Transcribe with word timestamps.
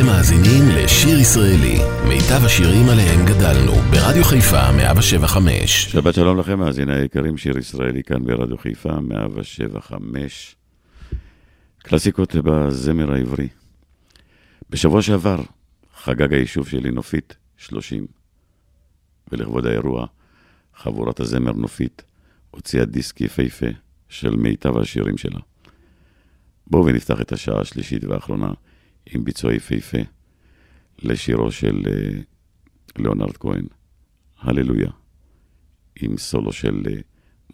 אתם 0.00 0.08
מאזינים 0.08 0.62
לשיר 0.68 1.18
ישראלי, 1.18 1.78
מיטב 2.08 2.44
השירים 2.44 2.88
עליהם 2.88 3.26
גדלנו, 3.26 3.72
ברדיו 3.72 4.24
חיפה 4.24 4.72
175. 4.72 5.84
שבת 5.84 6.14
שלום 6.14 6.38
לכם, 6.38 6.58
מאזיני 6.58 6.94
היקרים, 6.94 7.36
שיר 7.36 7.58
ישראלי 7.58 8.02
כאן 8.02 8.24
ברדיו 8.24 8.58
חיפה 8.58 9.00
175. 9.00 10.56
קלאסיקות 11.78 12.34
בזמר 12.34 13.12
העברי. 13.12 13.48
בשבוע 14.70 15.02
שעבר 15.02 15.42
חגג 15.94 16.32
היישוב 16.32 16.68
שלי 16.68 16.90
נופית 16.90 17.36
30, 17.56 18.06
ולכבוד 19.32 19.66
האירוע, 19.66 20.06
חבורת 20.76 21.20
הזמר 21.20 21.52
נופית 21.52 22.02
הוציאה 22.50 22.84
דיסק 22.84 23.20
יפהפה 23.20 23.70
של 24.08 24.36
מיטב 24.36 24.78
השירים 24.78 25.18
שלה. 25.18 25.40
בואו 26.66 26.86
ונפתח 26.86 27.20
את 27.20 27.32
השעה 27.32 27.60
השלישית 27.60 28.04
והאחרונה 28.04 28.50
עם 29.06 29.24
ביצוע 29.24 29.54
יפהפה 29.54 29.98
לשירו 30.98 31.52
של 31.52 31.82
uh, 31.84 33.00
ליאונרד 33.02 33.36
כהן, 33.36 33.64
הללויה, 34.40 34.90
עם 36.02 36.16
סולו 36.16 36.52
של 36.52 36.82
uh, 36.86 36.90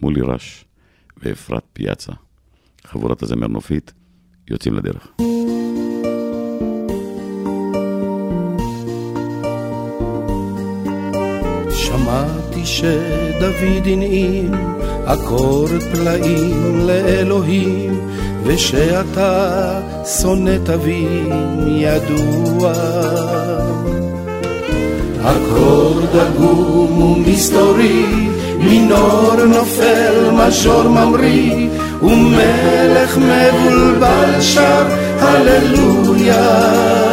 מולי 0.03 0.21
רש 0.21 0.65
ואפרת 1.17 1.65
פיאצה. 1.73 2.13
חבורת 2.85 3.23
הזמר 3.23 3.47
נופית 3.47 3.93
יוצאים 4.51 4.75
לדרך. 4.75 5.09
שמעתי 11.71 12.67
שדוד 12.67 13.87
הנעים 13.87 14.51
אקורד 15.05 15.83
פלאים 15.93 16.87
לאלוהים 16.87 18.11
ושאתה 18.47 19.81
שונא 20.21 20.57
תווים 20.65 21.31
ידוע. 21.67 22.73
אקורד 25.23 26.17
עגום 26.17 27.03
ומסתורי, 27.03 28.07
מינור 28.59 29.35
נופל, 29.47 30.31
מז'ור 30.33 30.83
ממריא, 30.83 31.69
ומלך 32.03 33.19
מבולבל 33.19 34.41
שר 34.41 34.85
הללויה. 35.21 37.06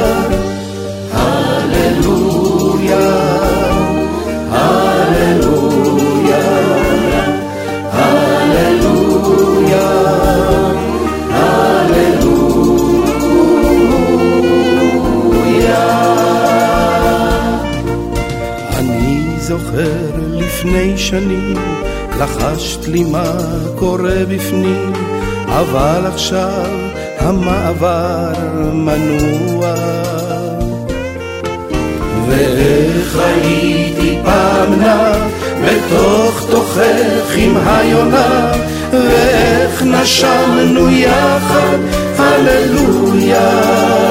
זוכר 19.64 20.20
לפני 20.32 20.98
שנים, 20.98 21.54
לחשת 22.20 22.88
לי 22.88 23.04
מה 23.04 23.34
קורה 23.76 24.26
בפנים, 24.30 24.94
אבל 25.48 26.06
עכשיו 26.06 26.66
המעבר 27.18 28.34
מנוע. 28.74 29.74
ואיך 32.28 33.20
הייתי 33.26 34.18
פעם 34.24 34.74
נע 34.80 35.14
בתוך 35.66 36.46
תוכך 36.52 37.36
עם 37.36 37.58
היונה, 37.66 38.52
ואיך 38.92 39.84
נשמנו 39.84 40.90
יחד, 40.90 41.78
הללויה, 42.18 44.03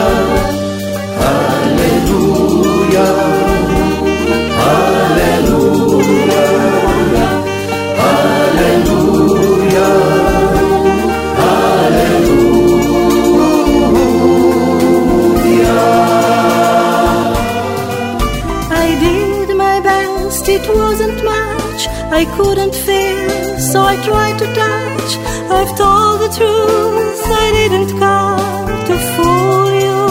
I 22.23 22.27
couldn't 22.37 22.73
feel, 22.73 23.59
so 23.59 23.83
I 23.83 23.97
tried 24.09 24.39
to 24.43 24.47
touch. 24.55 25.11
I've 25.59 25.73
told 25.77 26.21
the 26.25 26.31
truth, 26.39 27.23
I 27.45 27.47
didn't 27.59 27.91
come 27.99 28.69
to 28.89 28.95
fool 29.13 29.67
you. 29.87 30.03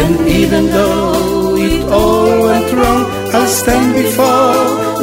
And 0.00 0.14
even 0.40 0.66
though 0.66 1.56
it 1.56 1.80
all 1.90 2.28
went 2.48 2.70
wrong, 2.78 3.02
I'll 3.32 3.52
stand 3.60 3.94
before 3.94 4.60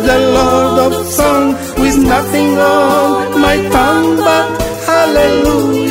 the 0.09 0.17
Lord 0.37 0.77
of 0.87 0.93
Song 1.07 1.45
with 1.81 1.97
nothing 1.97 2.49
on 2.55 3.41
my 3.41 3.57
tongue 3.75 4.17
but 4.17 4.45
hallelujah. 4.85 5.84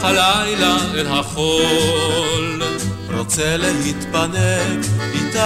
איתך 0.00 0.08
הלילה 0.08 0.76
אל 0.94 1.06
החול. 1.06 2.62
רוצה 3.16 3.56
להתפנק 3.56 4.86
איתך 5.12 5.40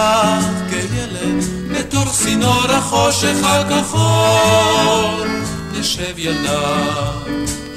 כילד, 0.69 1.43
בתוך 1.71 2.11
צינור 2.11 2.65
החושך 2.69 3.35
הכחול. 3.43 5.27
נשב 5.71 6.19
ילדה, 6.19 6.75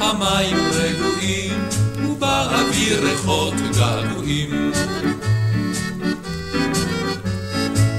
המים 0.00 0.56
רגועים, 0.72 1.68
ובאוויר 2.08 3.04
ריחות 3.04 3.54
געגועים. 3.78 4.72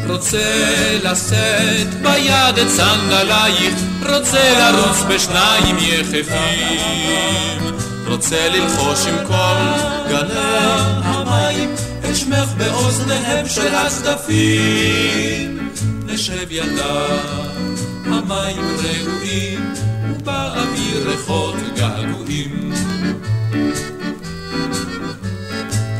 רוצה 0.07 0.97
לשאת 1.03 1.93
ביד 2.01 2.57
את 2.61 2.69
סנדלייך, 2.69 3.75
רוצה 4.09 4.71
לרוץ 4.71 4.97
בשניים 5.09 5.77
יחפים, 5.79 7.09
רוצה 8.09 8.49
ללחוש 8.49 9.07
עם 9.07 9.15
כל 9.27 9.89
גלי 10.09 10.39
המים, 11.03 11.75
את 12.09 12.15
שמך 12.15 12.49
באוזניהם 12.57 13.47
של 13.47 13.75
הצדפים. 13.75 15.69
נשב 16.05 16.51
ידה, 16.51 17.05
המים 18.05 18.77
רעועים, 18.77 19.73
ובאוויר 20.09 21.09
ריחות 21.09 21.55
געגועים. 21.75 22.73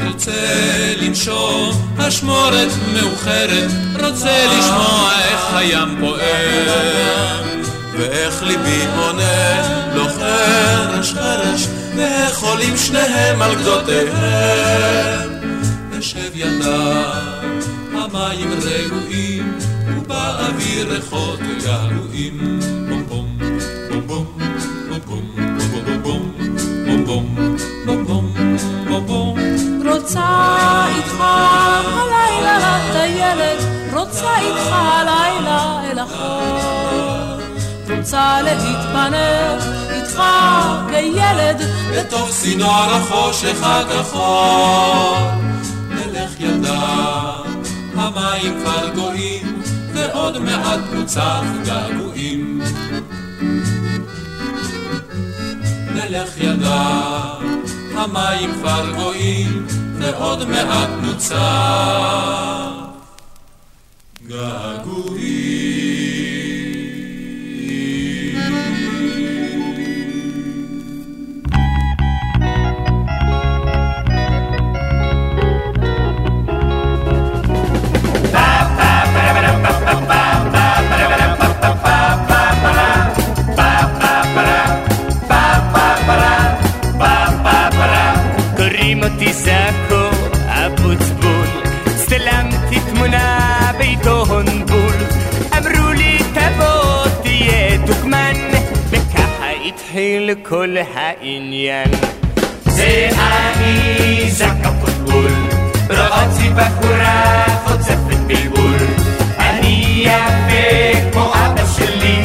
רוצה 0.08 0.94
לנשום 1.02 1.96
אשמורת 1.98 2.70
מאוחרת, 2.94 3.72
רוצה 4.04 4.46
לשמוע 4.58 5.12
איך 5.30 5.54
הים 5.54 5.98
פועם. 6.00 7.50
ואיך 8.00 8.44
ליבי 8.44 8.86
עונה 8.98 9.62
לו 9.94 10.06
חרש 10.10 11.14
חרש, 11.14 11.68
נאכולים 12.00 12.78
שניהם 12.78 13.42
על 13.42 13.56
גדותיהם. 13.56 15.30
נשב 15.92 16.32
ידם, 16.36 17.12
המים 17.94 18.50
רעועים, 18.64 19.58
ובאוויר 19.88 20.94
ריחות 20.94 21.40
יעלועים. 21.66 22.60
רוצה 30.00 30.86
איתך 30.96 31.16
הלילה 31.20 32.58
לטיילת, 32.60 33.64
רוצה 33.94 34.38
איתך 34.40 34.72
הלילה 34.72 35.82
אל 35.92 36.00
החור. 36.00 37.40
רוצה 37.90 38.42
להתפנק 38.42 39.89
איתך 40.20 40.86
לך 40.86 40.90
כילד 40.90 41.62
בתוך 41.94 42.30
צינור 42.30 42.72
החושך 42.72 43.64
הכחול. 43.64 45.18
נלך 45.90 46.40
ידה, 46.40 47.34
המים 47.96 48.60
כבר 48.60 48.90
גויים, 48.96 49.62
ועוד 49.94 50.38
מעט 50.38 50.80
נוצח 50.94 51.44
געגועים. 51.66 52.62
נלך 55.96 56.38
ידה, 56.38 57.10
המים 57.96 58.54
כבר 58.54 58.92
גויים, 58.96 59.68
ועוד 60.00 60.50
מעט 60.50 60.90
נוצח 61.02 61.40
געגועים. 64.28 65.79
התחיל 100.30 100.46
כל 100.46 100.76
העניין. 100.96 101.92
זה 102.66 103.10
אני 103.20 104.32
זק 104.32 104.64
הפוטבול, 104.64 105.32
רועצי 105.90 106.50
בחורה 106.50 107.46
חוצפת 107.66 108.18
בלבול. 108.28 108.78
אני 109.40 110.04
יפה 110.06 111.12
כמו 111.12 111.32
אבא 111.34 111.66
שלי, 111.78 112.22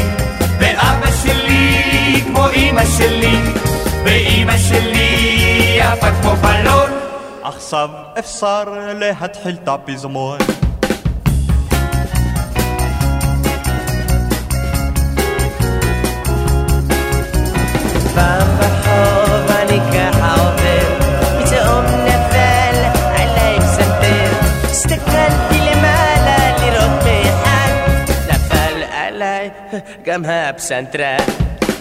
ואבא 0.58 1.10
שלי 1.22 2.22
כמו 2.26 2.46
אמא 2.56 2.84
שלי, 2.98 3.36
ואמא 4.04 4.58
שלי 4.58 5.78
יפה 5.78 6.10
כמו 6.22 6.36
בלון. 6.36 6.90
עכשיו 7.42 7.88
אפשר 8.18 8.64
להתחיל 8.94 9.56
את 9.62 9.68
הפזמון. 9.68 10.38
גם 30.04 30.22
הפסנתרן. 30.28 31.16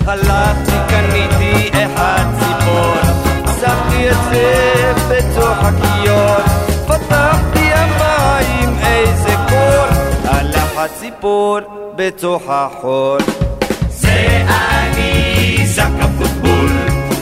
הלכתי 0.07 0.71
קניתי 0.89 1.69
אחד 1.69 2.25
ציפור, 2.39 2.95
שמתי 3.45 4.09
את 4.09 4.15
זה 4.31 4.93
בתוך 5.09 5.57
הכיור, 5.61 6.35
פתחתי 6.87 7.73
המים 7.73 8.77
איזה 8.85 9.35
קור, 9.49 9.85
הלך 10.23 10.77
הציפור 10.77 11.59
בתוך 11.95 12.43
החול. 12.47 13.19
זה 13.89 14.43
אני 14.49 15.57
זק 15.67 15.83
הפוטבול, 15.99 16.71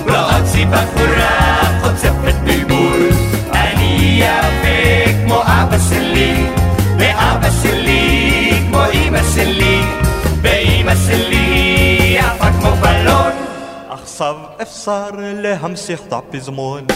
רועצי 0.07 0.65
בחורה 0.65 1.62
חוצפת 1.81 2.35
בלבול. 2.44 3.09
אני 3.53 4.21
יפה 4.23 5.12
כמו 5.25 5.41
אבא 5.41 5.77
שלי, 5.89 6.45
ואבא 7.00 7.50
שלי 7.62 8.51
כמו 8.69 8.81
אמא 8.94 9.19
שלי, 9.35 9.81
بس 10.91 11.09
اللي 11.09 12.19
عفاك 12.19 12.53
مو 12.63 12.71
بالون. 12.83 13.33
اخصب 13.91 14.35
إفصار 14.59 15.19
لهم 15.19 15.75
سيخطع 15.75 16.21
بزمون 16.33 16.88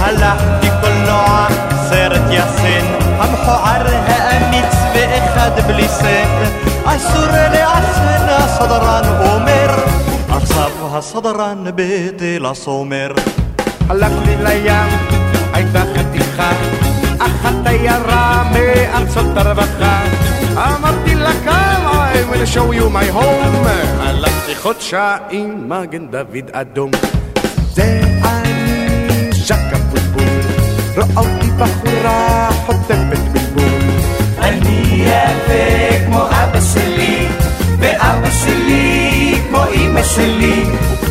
هلا 0.00 0.36
في 0.60 0.70
كل 0.82 0.94
نوع 1.08 1.48
صارت 1.90 2.30
ياسين. 2.30 2.84
أمحو 3.22 3.52
عرها 3.52 4.36
أميت 4.36 4.72
سبق 4.72 5.22
خد 5.36 5.70
اصر 6.86 7.30
عسر 7.56 8.48
صدران 8.58 9.04
أومر. 9.04 9.84
أخصبها 10.30 11.00
صدران 11.00 11.70
بيتي 11.70 12.38
لصومر 12.38 13.16
هلا 13.90 14.08
كل 14.08 14.30
الأيام 14.40 14.88
show 22.56 22.72
you 22.72 22.88
my 22.88 23.08
home. 23.18 23.66
הלכתי 24.00 24.54
חודשיים, 24.54 25.68
מגן 25.68 26.06
דוד 26.06 26.50
אדום. 26.52 26.90
זה 27.72 28.00
אני 28.24 29.32
ז'ק 29.32 29.72
הפוטבול, 29.72 30.40
רואה 30.96 31.06
אותי 31.16 31.50
בחורה 31.58 32.48
חוטפת 32.66 33.18
בלבול. 33.32 33.80
אני 34.38 35.04
יפה 35.04 36.04
כמו 36.06 36.22
אבא 36.26 36.60
שלי, 36.74 37.26
ואבא 37.78 38.30
שלי 38.30 39.34
כמו 39.48 39.58
אמא 39.74 40.02
שלי, 40.02 40.64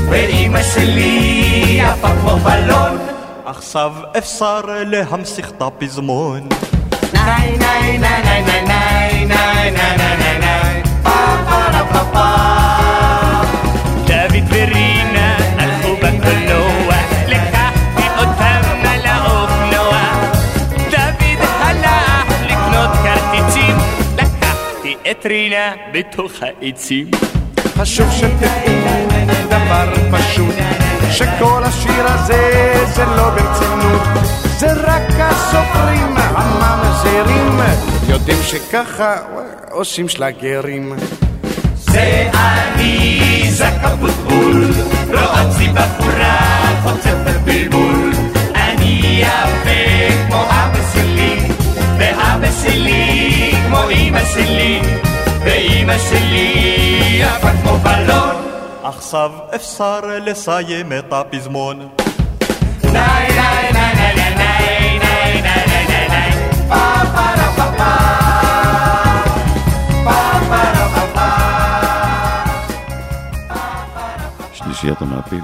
ואמא 0.09 0.63
שלי 0.63 1.81
יפה 1.81 2.07
כמו 2.21 2.37
בלון. 2.37 2.97
עכשיו 3.45 3.93
אפשר 4.17 4.61
להמשיך 4.65 5.49
את 5.49 5.61
הפזמון. 5.61 6.49
ניי 7.13 7.57
ניי 7.57 7.97
ניי 7.97 7.97
ניי 7.99 8.43
ניי 8.43 9.25
ניי 9.25 9.25
ניי 9.25 9.71
ניי 9.71 10.39
ניי 10.39 10.64
את 25.11 25.25
רינה 25.25 25.71
בתוך 25.93 26.31
העצים. 26.41 27.11
חשוב 27.77 28.11
שתדעו 28.11 29.07
דבר 29.49 29.93
פשוט, 30.11 30.55
שכל 31.11 31.63
השיר 31.63 32.05
הזה 32.07 32.73
זה 32.95 33.05
לא 33.05 33.29
ברצינות, 33.29 34.01
זה 34.57 34.73
רק 34.73 35.09
הסופרים 35.19 36.15
הממזרים, 36.17 37.59
יודעים 38.07 38.37
שככה 38.43 39.15
עושים 39.71 40.09
שלגרים. 40.09 40.93
זה 41.95 42.29
אני 42.33 43.47
זק 43.49 43.73
הבוטבול, 43.81 44.65
רועצי 45.07 45.67
בחורה 45.67 46.37
חוצפת 46.83 47.39
בלבול. 47.43 48.11
אני 48.55 49.21
יפה 49.21 50.25
כמו 50.27 50.43
אבא 50.43 50.79
שלי, 50.93 51.37
ואבא 51.97 52.47
שלי 52.63 53.51
כמו 53.67 53.89
אמא 53.89 54.25
שלי, 54.33 54.81
ואמא 55.43 55.97
שלי 56.09 56.53
יפה 57.19 57.49
כמו 57.61 57.77
בלון. 57.77 58.35
עכשיו 58.83 59.31
אפשר 59.55 59.99
לסיים 60.25 60.93
את 60.93 61.13
הפזמון. 61.13 61.87
ניי 62.83 63.34
שלישיית 74.75 75.01
המעפיל, 75.01 75.43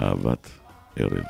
אהבת 0.00 0.50
ערב. 0.96 1.24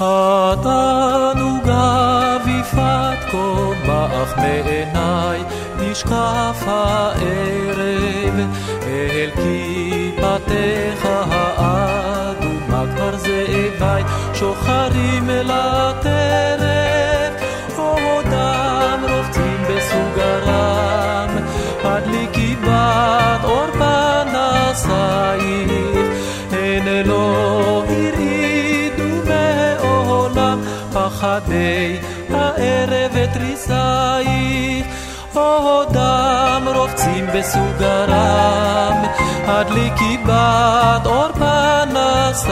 התענוגה 0.00 1.56
ויפת 2.44 3.18
כה 3.30 4.24
מעיניי, 4.36 5.42
נשקף 5.80 6.64
הערב 6.66 8.34
אל 8.82 9.30
כיפתך 9.34 11.08
האדומה 11.56 12.84
כבר 12.96 13.16
זאביי 13.16 14.02
שוחרים 14.34 15.28
לטרף, 15.30 16.57
מעשייך, 24.86 26.06
אין 26.52 26.88
אלוה 26.88 27.84
הרעידו 27.88 29.04
מעולם, 29.24 30.60
פחדי 30.92 31.96
הערב 32.30 33.12
ותריסייך, 33.12 34.86
עודם 35.34 36.68
רובצים 36.74 37.26
בסוגרם, 37.34 39.02
הדליקי 39.46 40.18
בת 40.26 41.06
אור 41.06 41.32
פנסייך, 41.32 42.44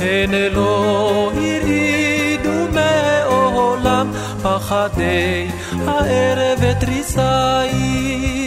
אין 0.00 0.34
אלוה 0.34 1.32
הרעידו 1.32 2.66
מעולם, 2.72 4.12
פחדי 4.42 5.48
הערב 5.86 6.58
ותריסייך. 6.60 8.45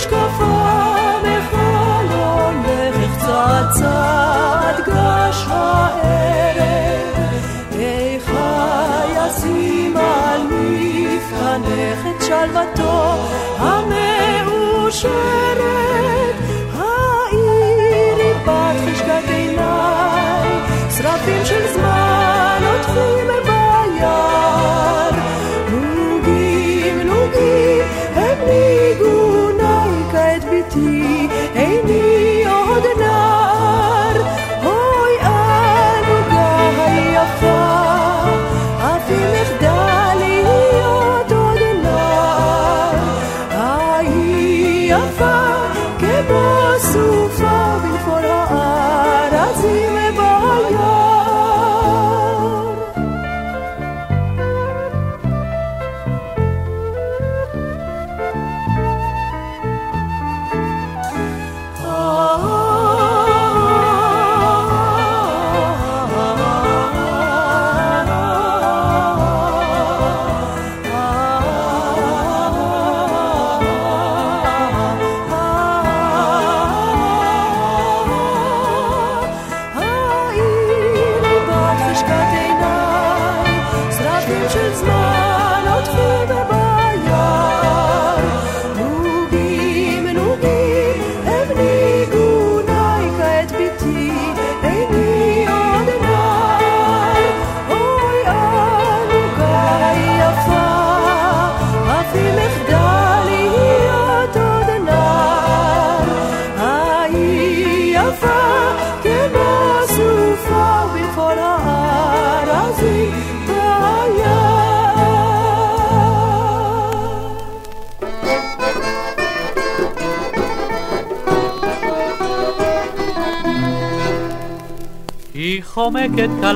נשקפה 0.00 0.66
בחלונך 1.22 2.96
צעד 3.18 3.70
צעד 3.70 4.76
גש 4.86 5.44
הערב. 5.48 7.08
איכה 7.78 9.02
ישים 9.16 9.96
על 9.96 10.40
מפתנך 10.50 12.00
את 12.06 12.22
שלוותו 12.22 12.98
המאושרת? 13.58 15.10
העירי 16.78 18.32
בת 18.46 18.76
חשקת 18.86 19.26
עיניי 19.28 20.48
שרפים 20.96 21.44
של 21.44 21.66
זמן 21.74 22.60
עוטפים 22.66 23.29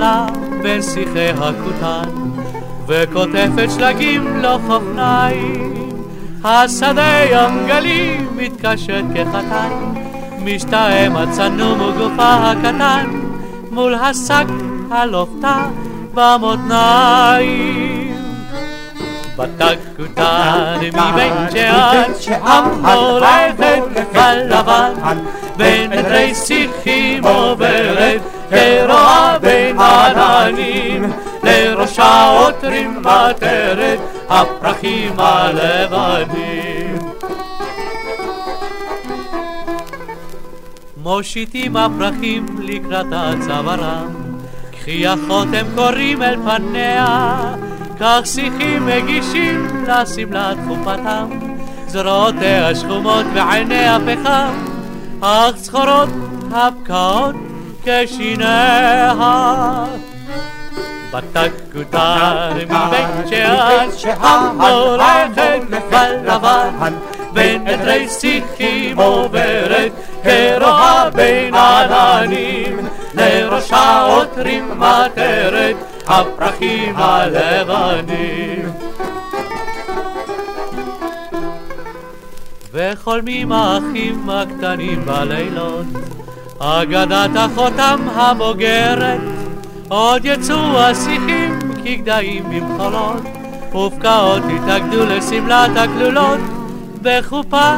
קלה 0.04 0.26
בין 0.62 0.82
שיחי 0.82 1.28
הכותן, 1.28 2.10
וקוטפת 2.86 3.70
שלגים 3.76 4.42
לחוף 4.42 4.82
נעים. 4.94 5.90
השדה 6.44 7.24
ים 7.30 7.66
גלים 7.66 8.28
מתקשט 8.36 9.04
כחתן, 9.14 9.70
משתהם 10.44 11.16
הצנום 11.16 11.80
וגופה 11.80 12.34
הקטן, 12.34 13.06
מול 13.70 13.94
השק 13.94 14.46
הלופתה 14.90 15.66
במותניים. 16.14 18.14
בתקותן 19.36 20.78
מבית 20.80 21.50
שאן, 22.20 22.34
המולכת 22.42 23.82
בלבן, 24.12 24.92
בין 25.56 25.92
עדרי 25.92 26.34
שיחים 26.34 27.24
עוברת, 27.24 28.20
כרועה 28.54 29.38
בין 29.38 29.78
עננים, 29.78 31.12
לראשה 31.42 32.28
עוטרים 32.28 32.98
מטרת, 33.00 33.98
הפרחים 34.28 35.12
הלבנים. 35.18 36.98
מושיטים 40.96 41.76
הפרחים 41.76 42.46
לקראת 42.58 43.06
הצווארם, 43.12 44.14
קחי 44.72 45.06
החותם 45.06 45.66
קוראים 45.74 46.22
אל 46.22 46.36
פניה, 46.36 47.36
כך 48.00 48.20
שיחים 48.24 48.86
מגישים 48.86 49.84
לשמלת 49.86 50.56
חופתם, 50.68 51.28
זרועותיה 51.86 52.74
שחומות 52.74 53.26
ועיניה 53.34 53.98
פחם, 54.06 54.54
אך 55.20 55.56
זכורות 55.56 56.08
הבקעות 56.52 57.43
כשיניה. 57.84 59.84
בתקותן 61.12 62.52
מבית 62.64 63.28
שאן, 63.30 63.88
המולכת 64.20 65.60
בלבן, 65.90 66.94
בין 67.32 67.68
עדרי 67.68 68.08
שיחים 68.08 68.98
עוברת, 68.98 69.92
כרועה 70.22 71.10
בין 71.10 71.54
עננים, 71.54 72.78
לראשה 73.14 74.02
עוטרים 74.02 74.80
מטרת, 74.80 75.76
הפרחים 76.06 76.94
הלבנים. 76.96 78.72
וחולמים 82.72 83.52
האחים 83.52 84.30
הקטנים 84.30 85.06
בלילות, 85.06 85.86
אגדת 86.58 87.30
אחותם 87.36 88.00
הבוגרת, 88.14 89.20
עוד 89.88 90.24
יצאו 90.24 90.78
השיחים 90.78 91.58
כגדיים 91.84 92.44
במחולות, 92.50 93.22
ופקעות 93.74 94.42
התאגדו 94.54 95.06
לשמלת 95.06 95.70
הכלולות, 95.76 96.40
בחופה 97.02 97.74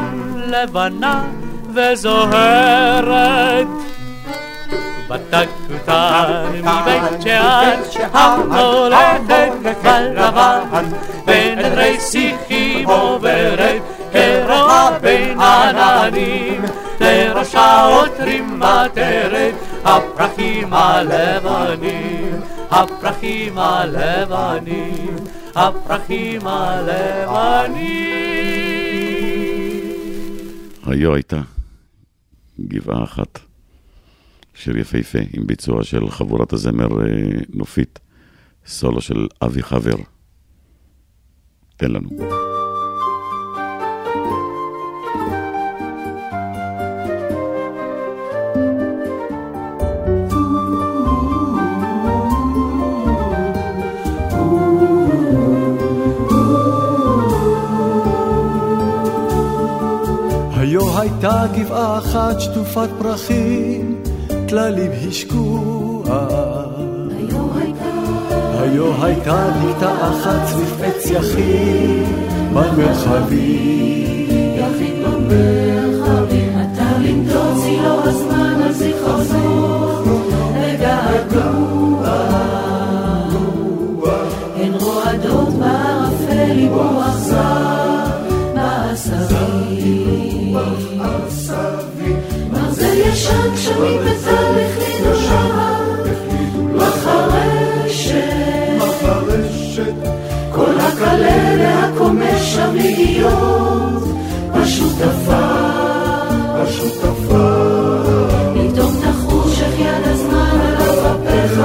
לבנה 0.46 1.24
וזוהרת. 1.74 3.66
בתקותן 5.08 6.44
מבית 6.52 7.22
שאן, 7.22 7.80
המולכת 8.12 9.52
בלבן, 9.82 10.84
בין 11.24 11.58
עדרי 11.58 12.00
שיחים 12.00 12.88
עוברת, 12.88 13.82
כרועה 14.12 14.98
בין 15.00 15.40
עננים, 15.40 16.62
לראשה 17.06 17.84
עוטרים 17.84 18.60
מטרת, 18.60 19.54
הפרחים 19.84 20.72
הלבנים, 20.72 22.32
הפרחים 22.70 23.58
הלבנים, 23.58 25.16
הפרחים 25.54 26.40
הלבנים. 26.46 27.86
היו 30.86 31.14
הייתה 31.14 31.40
גבעה 32.60 33.04
אחת, 33.04 33.38
שיר 34.54 34.78
יפהפה 34.78 35.18
עם 35.32 35.46
ביצוע 35.46 35.84
של 35.84 36.10
חבורת 36.10 36.52
הזמר 36.52 36.88
אה, 37.00 37.06
נופית, 37.54 37.98
סולו 38.66 39.00
של 39.00 39.26
אבי 39.42 39.62
חבר. 39.62 39.96
תן 41.76 41.90
לנו. 41.90 42.45
הייתה 61.16 61.46
גבעה 61.54 61.98
אחת 61.98 62.40
שטופת 62.40 62.88
פרחים, 62.98 64.02
טללים 64.48 64.90
השקו 65.08 66.02
היו 68.58 69.04
הייתה 69.04 69.48
בקתה 69.48 69.92
אחת 70.08 70.46
סביב 70.46 70.82
עץ 70.82 71.10
יחיד 71.10 72.06
במרחבים. 72.52 74.28
יחיד 74.56 74.94
במרחבים, 75.04 76.58
אתה 76.60 76.98
לנדוד 76.98 77.56
צילו 77.64 78.00
הזמן 78.04 78.62
על 78.62 78.72
זיכרונו 78.72 80.20
וגעגוע. 80.54 82.08
הן 84.56 84.72
רועדות 84.80 85.48
בערפל 85.48 86.58
עם 86.58 86.72
רוח 86.72 87.16
זר 87.16 88.04
בעשבים. 88.54 89.66
ישן 93.26 93.50
גשמים 93.54 94.00
וטל 94.00 94.54
החלידו 94.60 95.12
מחרשת, 96.74 98.32
כל 100.52 100.74
הקלה 100.80 101.54
והקומש 101.58 102.54
שם 102.54 102.74
להיות, 102.74 104.04
פשוט 104.52 105.02
עפר. 105.02 105.56
פתאום 108.54 108.92
תחוש 109.02 109.60
איך 109.60 109.80
יד 109.80 110.04
הזמן 110.04 110.60
על 110.60 110.76
אפיך 111.06 111.60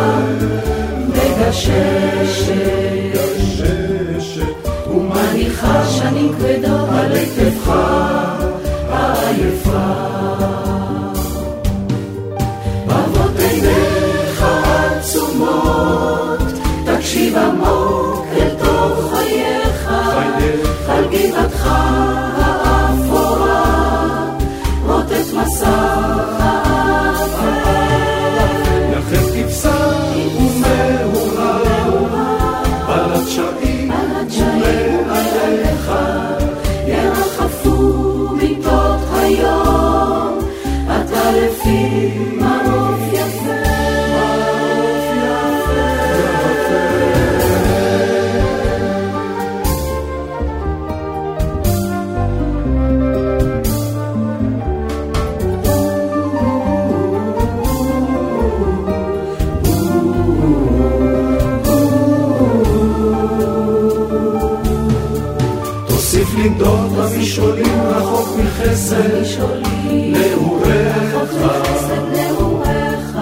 מגששת, 1.08 2.52
ומניחה 4.88 5.86
שנים 5.88 6.34
כבדות 6.34 6.90
על 6.90 7.12
היטבך 7.12 7.72
העייפה. 8.90 10.41
תקשיב 17.22 17.38
עמוק 17.38 18.26
אל 18.38 18.50
תוך 18.50 19.14
חייך, 19.14 19.92
על 20.88 21.06
גבעתך 21.12 21.68
האפורה, 22.38 23.64
רוטט 24.86 25.34
מסך 25.34 25.91
לנדוד 67.40 67.60
במשעולים 67.60 67.82
רחוק 67.82 68.38
מחסד 68.38 69.26
נעוריך. 72.12 73.18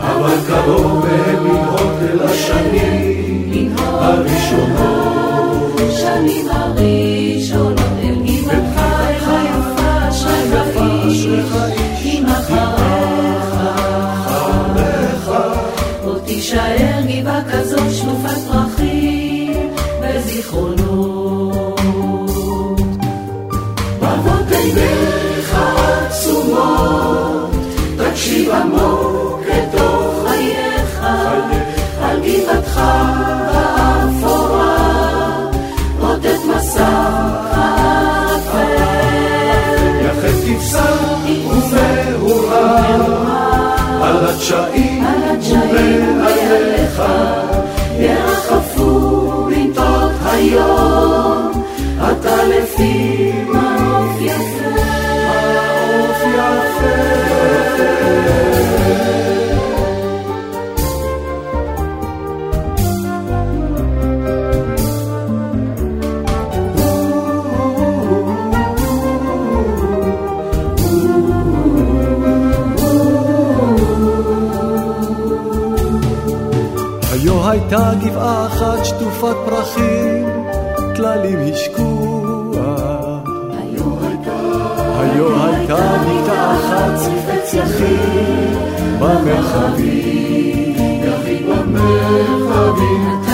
אבל 0.00 0.36
קרוב 0.48 1.04
מהם 1.06 1.46
לנהוג 1.46 2.02
אל 2.02 2.22
השנים 2.22 3.74
הראשונות. 3.76 5.44
שנים 5.96 6.46
הראשונות 6.50 7.73
עמוק 28.60 29.40
לתוך 29.46 30.28
חייך, 30.28 31.00
על 32.02 32.20
גבעתך 32.20 32.80
האפורה, 33.54 34.76
רוטט 36.00 36.44
מסך 36.56 36.80
האפל. 37.50 38.74
יחד 40.04 40.36
כבשה 40.46 40.90
ומאורה, 41.26 42.96
על 44.02 44.16
הדשאים 44.26 45.04
ומעליך, 45.72 47.02
גבעה 78.00 78.46
אחת 78.46 78.84
שטופת 78.84 79.36
פרחים, 79.46 80.28
טללים 80.94 81.38
השקו 81.52 82.14
היו 85.00 85.44
הייתה 85.44 85.74
בקתה 85.74 86.52
אחת 86.56 86.98
עץ 87.28 87.54
יחיד 87.54 88.58
במרחבים. 88.98 90.74
יחיד 91.04 91.46
במרחבים. 91.46 93.33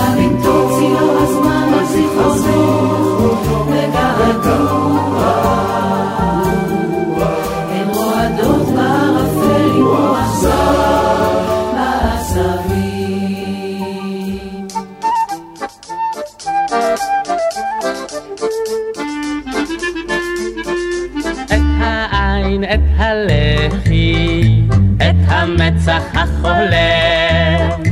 את 22.75 22.81
הלחי, 22.97 24.63
את 24.97 25.17
המצח 25.27 26.03
החולם. 26.15 27.83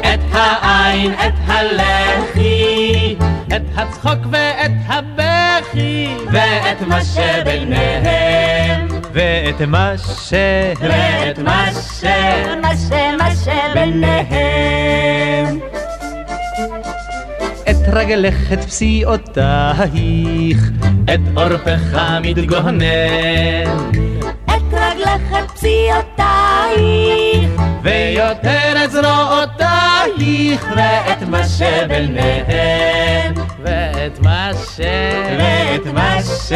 את 0.00 0.20
העין, 0.32 1.12
את 1.12 1.34
הלחי, 1.46 3.16
את 3.56 3.62
הצחוק 3.76 4.18
ואת 4.30 4.70
הבכי, 4.86 6.08
ואת 6.32 6.82
מה 6.86 7.04
שביניהם. 7.04 8.88
ואת 9.12 9.60
מה 9.60 9.92
ש... 9.98 10.32
ואת 10.80 11.38
מה 11.38 11.66
ש... 11.72 12.04
מה 12.62 12.76
ש... 12.76 12.90
מה 13.18 13.28
שביניהם. 13.34 15.58
את 17.70 17.76
רגלך, 17.92 18.52
את 18.52 18.64
פסיעותייך, 18.64 20.70
את 21.14 21.20
עורפך 21.34 21.98
מתגונן. 22.22 24.02
ויותר 27.82 28.84
את 28.84 28.90
זרועותייך, 28.90 30.66
ואת 30.76 31.22
מה 31.22 31.48
שביניהם. 31.48 33.34
ואת 33.62 34.18
מה 34.18 34.50
ש... 34.76 34.80
ואת 35.38 35.86
מה 35.94 36.16
ש... 36.22 36.52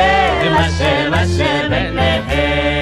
מה 0.51 0.69
ש... 0.79 0.83
מה 1.11 1.23
שביניהם. 1.27 2.77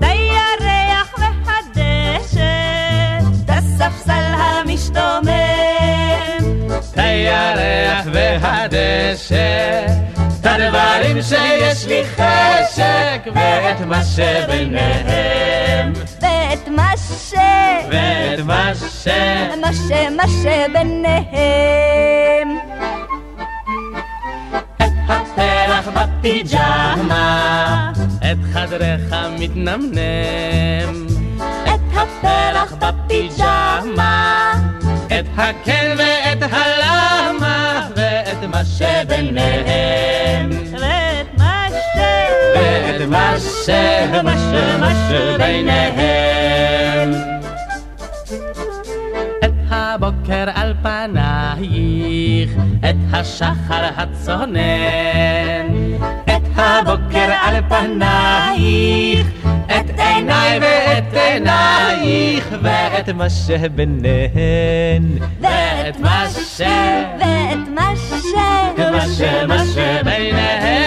הירח 0.00 1.14
והדשא, 1.18 2.52
הספסל 3.48 4.34
המשתומם. 4.36 5.30
הירח 6.96 8.06
והדשא, 8.12 9.86
את 11.00 11.16
השמיים 11.16 11.22
שיש 11.22 11.86
לי 11.86 12.04
חשק 12.04 13.20
ואת 13.34 13.80
מה 13.80 14.04
שביניהם. 14.04 15.92
ואת 16.20 16.68
מה 16.68 16.92
ש... 16.96 17.34
ואת 17.90 18.40
מה 18.40 18.72
ש... 18.74 19.08
מה 19.60 19.72
ש... 19.72 19.90
מה 20.16 20.24
שביניהם. 20.42 21.78
הפרח 25.08 25.88
בפיג'מה 25.88 27.92
את 28.18 28.38
חדרך 28.52 29.12
מתנמנם 29.38 31.06
את 31.64 31.80
הפרח 31.92 32.72
בפיג'מה 32.72 34.52
את 35.06 35.26
הכן 35.36 35.94
ואת 35.98 36.42
הלמה 36.42 36.73
מה 43.08 43.34
ש... 43.38 43.70
מה 44.24 44.34
ש... 44.38 44.52
מה 44.80 44.90
שביניהם 45.08 47.10
את 49.44 49.52
הבוקר 49.70 50.44
על 50.54 50.74
פנייך 50.82 52.50
את 52.80 52.96
השחר 53.12 53.88
הצונן. 53.96 54.58
את 56.24 56.42
הבוקר 56.56 57.32
על 57.42 57.56
פנייך 57.68 59.26
את 59.66 59.90
עיניי 59.98 60.58
ואת 60.60 61.14
עינייך 61.14 62.48
ואת 62.62 63.08
מה 63.08 63.30
שביניהן 63.30 65.02
ואת 65.40 66.00
מה 66.00 66.26
ש... 66.30 66.60
ואת 67.20 67.68
מה 67.74 67.92
ש... 67.96 68.12
מה 68.78 69.08
ש... 69.08 69.20
מה 69.48 69.58
שביניהן 69.64 70.83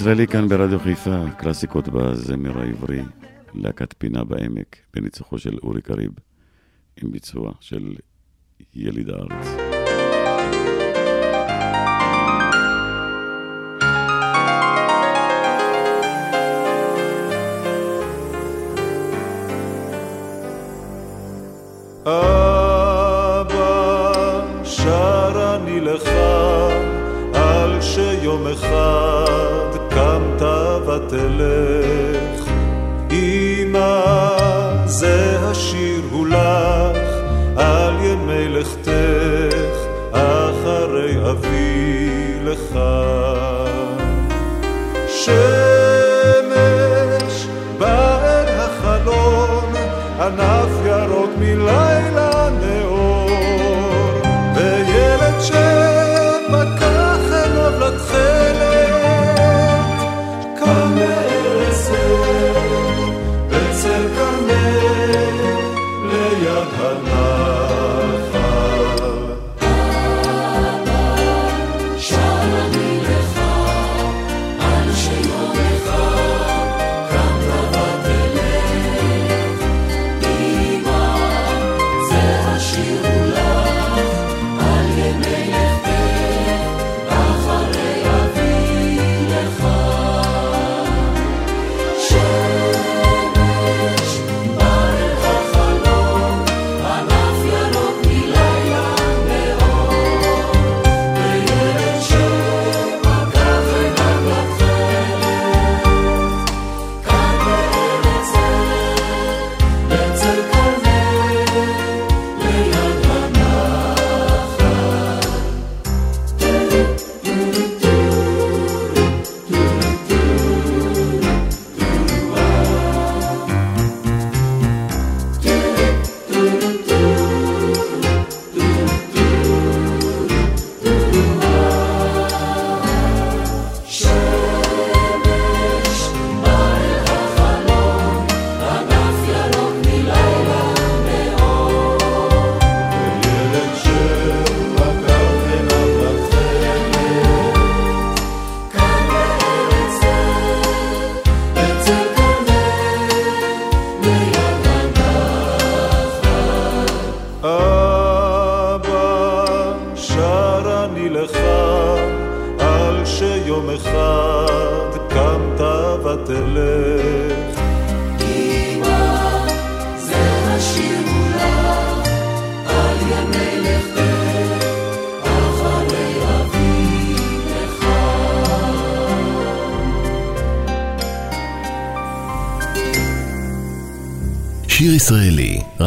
ישראלי 0.00 0.26
כאן 0.26 0.48
ברדיו 0.48 0.78
חיפה, 0.80 1.30
קלאסיקות 1.38 1.88
בזמר 1.88 2.58
העברי, 2.60 3.02
להקת 3.54 3.94
פינה 3.98 4.24
בעמק, 4.24 4.76
בניצוחו 4.94 5.38
של 5.38 5.58
אורי 5.62 5.82
קריב, 5.82 6.10
עם 7.02 7.12
ביצוע 7.12 7.52
של 7.60 7.94
יליד 8.74 9.08
הארץ. 9.10 9.59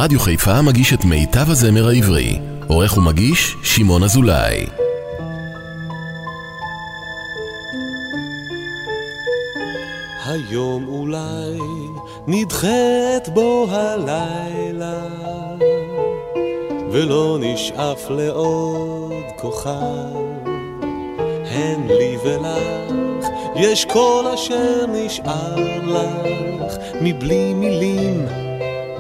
רדיו 0.04 0.20
חיפה 0.20 0.62
מגיש 0.62 0.94
את 0.94 1.06
מיטב 1.06 1.50
הזמר 1.50 1.88
העברי. 1.88 2.40
עורך 2.68 2.98
ומגיש, 2.98 3.56
שמעון 3.64 4.04
אזולאי. 4.04 4.66
היום 10.26 10.88
אולי 10.88 11.58
נדחית 12.28 13.30
בו 13.34 13.68
הלילה 13.70 15.04
ולא 16.92 17.38
נשאף 17.42 18.10
לעוד 18.10 19.24
כוכב 19.38 20.16
הן 21.52 21.88
לי 21.88 22.18
ולך 22.26 23.28
יש 23.56 23.86
כל 23.86 24.26
אשר 24.34 24.86
נשאר 24.88 25.56
לך 25.84 26.78
מבלי 27.02 27.54
מילים 27.54 28.26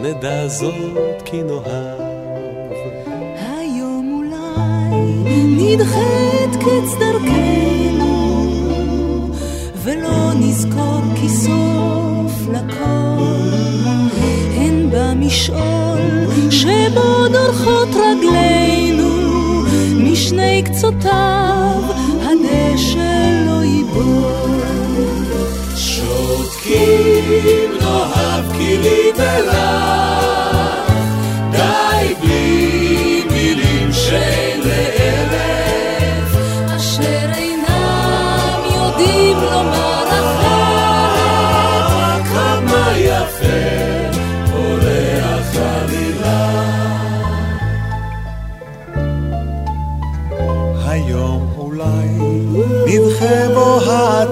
נדע 0.03 0.47
זאת 0.47 1.21
כי 1.25 1.41
נאהב. 1.43 2.01
היום 3.59 4.13
אולי 4.17 5.01
נדחית 5.45 6.55
קץ 6.55 6.95
דרכנו 6.99 8.13
ולא 9.83 10.33
נזכור 10.35 11.01
כי 11.15 11.29
סוף 11.29 12.31
לכל. 12.51 13.23
הן 14.55 14.89
במשעול 14.91 16.01
שבו 16.49 17.27
דורכות 17.31 17.89
רגלינו 17.89 19.09
משני 19.97 20.63
קצותיו 20.63 21.81
הדשא 22.21 23.43
לא 23.45 23.63
ייבול. 23.63 24.61
שותקים 25.75 27.71
נאהב 27.81 28.53
כי 28.57 28.77
לי 28.77 29.11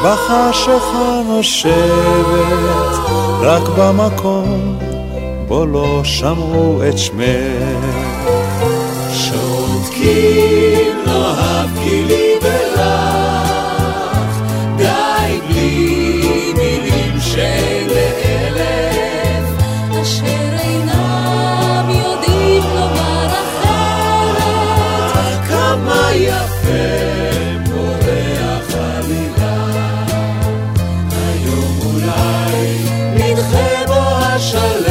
בחשיכה 0.05 1.23
נושבת, 1.29 2.95
רק 3.41 3.63
במקום 3.79 4.79
בו 5.49 5.67
לא 5.67 6.01
שמעו 6.05 6.81
את 6.89 6.99
שמך. 6.99 7.25
שותקים 9.13 10.97
נאהב 11.07 11.69
כי 11.85 12.18
בו 34.55 34.88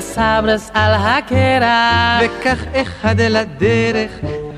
וסברס 0.00 0.70
על 0.74 0.92
הקרח 0.94 2.22
וכך 2.22 2.64
אחד 2.74 3.20
לדרך 3.20 4.10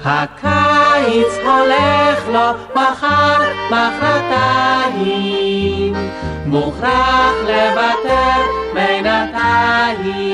הקיץ 0.04 1.32
הולך 1.44 2.28
לו 2.28 2.50
מחר 2.74 3.42
מחרתיים. 3.70 5.12
מוכרח 6.46 7.34
לוותר 7.42 8.40
בינתיים 8.74 10.32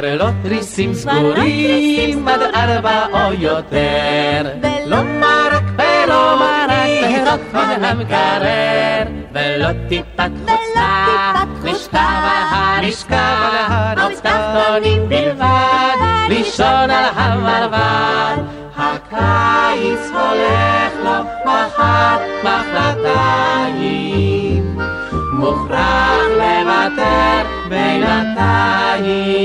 כבר 0.00 0.30
תריסים 0.42 0.94
סגורים 0.94 2.28
עד 2.28 2.40
ארבע 2.54 3.06
או 3.12 3.32
יותר. 3.38 4.42
לא 4.86 5.02
מרק 5.02 5.62
ולא 5.78 6.36
מרק 6.40 6.70
פירות 7.08 7.40
והמקרר 7.52 9.02
ולא 9.32 9.68
טיפת 9.88 10.30
חוצה 10.42 11.34
נשכב 11.64 13.16
על 13.68 13.98
עץ 13.98 14.20
תחתונים 14.20 15.08
בלבד 15.08 15.96
לישון 16.28 16.90
על 16.90 17.04
המרבד. 17.14 18.36
הקיץ 18.76 20.10
הולך 20.12 20.92
לו 21.04 21.24
מחר 21.44 22.18
מחרתיים 22.44 23.98
מוכרח 25.38 26.22
לוותר 26.36 27.42
בינתיים. 27.68 29.38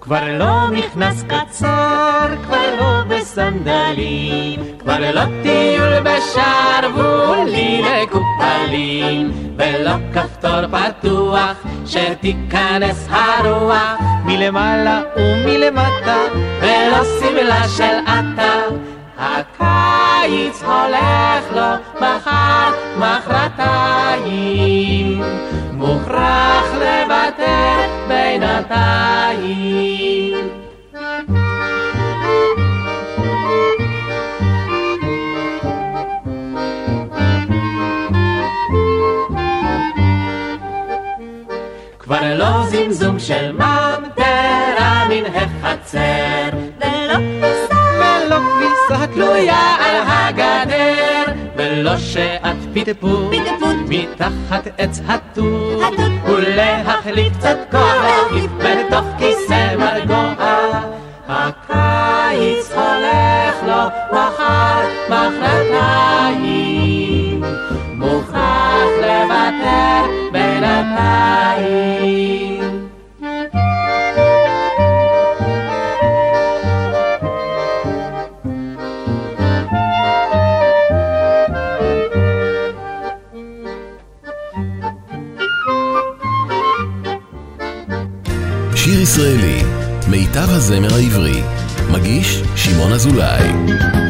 כבר 0.00 0.38
לא 0.38 0.70
נכנס 0.70 1.22
קצר, 1.22 2.26
כבר 2.44 2.76
לא 2.80 2.95
סנדלים, 3.36 4.60
כבר 4.78 5.10
לא 5.14 5.22
טיול 5.42 6.00
בשרוולים 6.00 7.84
מקופלים, 7.84 9.32
ולא 9.56 9.92
כפתור 10.14 10.66
פתוח 10.66 11.56
שתיכנס 11.86 13.08
הרוח 13.10 14.00
מלמעלה 14.24 15.02
ומלמטה, 15.16 16.16
ולא 16.60 17.04
שמלה 17.20 17.68
של 17.68 17.96
עטה. 18.06 18.62
הקיץ 19.18 20.62
הולך 20.62 21.44
לו 21.54 21.76
מחר, 21.96 22.70
מחרתיים, 22.98 24.42
מוכרח 25.72 26.66
לוותר 26.74 27.76
בינתיים. 28.08 29.76
כבר 42.06 42.34
לא 42.38 42.66
זמזום 42.66 43.18
של 43.18 43.52
ממטרה 43.52 45.04
מן 45.08 45.24
החצר, 45.34 46.48
ולא 46.80 47.14
כביסה, 47.14 47.74
ולא 47.98 48.36
כביסה 48.36 49.06
תלויה 49.06 49.76
על 49.80 50.02
הגדר, 50.06 51.32
ולא 51.56 51.96
שעת 51.96 52.56
פטפוט, 52.74 53.34
מתחת 53.88 54.68
עץ 54.78 55.00
התות, 55.08 55.94
ולהחליף 56.24 57.36
קצת 57.38 57.56
כוח 57.70 57.94
להוקיף 58.04 58.50
בתוך 58.58 59.06
כיסא 59.18 59.76
מרגוע. 59.78 60.34
הקיץ 61.28 62.72
הולך 62.72 63.56
לו 63.66 63.82
מחר, 64.12 64.82
מחרתיים. 65.08 66.85
שנתיים. 70.76 72.60
שיר 88.74 89.00
ישראלי, 89.00 89.62
מיטב 90.08 90.50
הזמר 90.50 90.94
העברי, 90.94 91.42
מגיש 91.90 92.42
שמעון 92.56 92.92
אזולאי. 92.92 94.05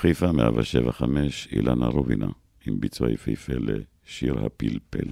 חיפה, 0.00 0.32
175, 0.32 1.48
אילנה 1.52 1.86
רובינה, 1.86 2.26
עם 2.66 2.80
ביצוע 2.80 3.10
יפהפה 3.10 3.52
לשיר 3.56 4.46
הפלפל. 4.46 5.08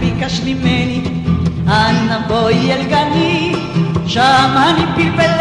ביקש 0.00 0.40
ממני, 0.40 1.02
אנא 1.66 2.28
בואי 2.28 2.72
אל 2.72 2.82
גני, 2.88 3.52
שם 4.06 4.54
אני 4.56 4.82
פלפלת 4.96 5.33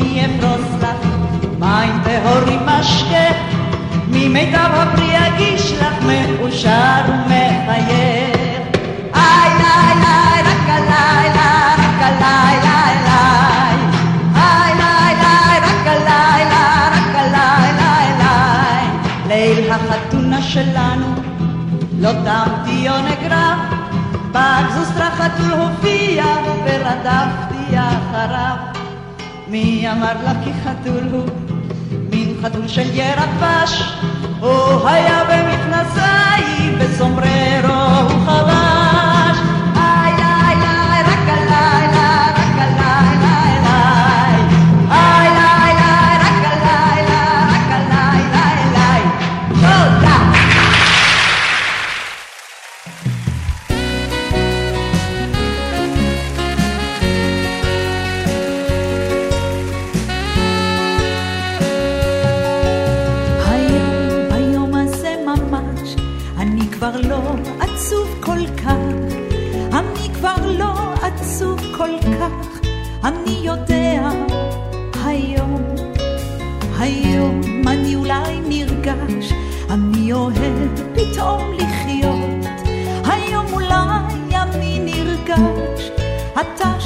אפרוס 0.00 0.82
לך, 0.82 1.06
מים 1.58 2.00
טהורים 2.04 2.60
משקה, 2.66 3.28
ממיטב 4.08 4.70
הפרי 4.72 5.28
אגיש 5.28 5.72
לך 5.72 5.94
מאושר 6.02 7.02
ומחייך. 7.08 8.36
איי 9.14 9.50
איי 9.60 9.92
איי 10.04 10.42
רק 10.42 10.68
הלילה, 10.68 11.74
רק 11.78 12.02
הלילה 12.02 12.76
אליי. 12.90 13.76
איי 14.36 14.72
איי 14.72 15.14
איי 15.14 15.60
רק 15.60 15.86
הלילה, 15.86 16.88
רק 16.92 17.14
הלילה 17.14 17.96
אליי. 18.06 18.86
ליל 19.28 19.70
החתונה 19.72 20.42
שלנו, 20.42 21.14
לא 21.98 22.10
טעמתי 22.24 22.88
עונג 22.88 23.24
רב, 23.30 23.58
בגזוסטרה 24.32 25.10
חתול 25.10 25.50
הופיע 25.52 26.24
ורדפתי 26.64 27.76
אחריו. 27.78 28.69
מי 29.50 29.90
אמר 29.92 30.12
לה 30.24 30.32
כי 30.44 30.50
חתול 30.64 31.08
הוא? 31.12 31.26
מין 32.10 32.34
חתול 32.42 32.68
של 32.68 32.94
ירק 32.94 33.28
דבש, 33.38 33.94
הוא 34.40 34.88
היה 34.88 35.22
במכנסיים 35.24 36.78
בסומבררו 36.78 38.08
הוא 38.10 38.26
חבש. 38.26 39.49
נרגש, 86.40 86.56
אתה 86.56 86.79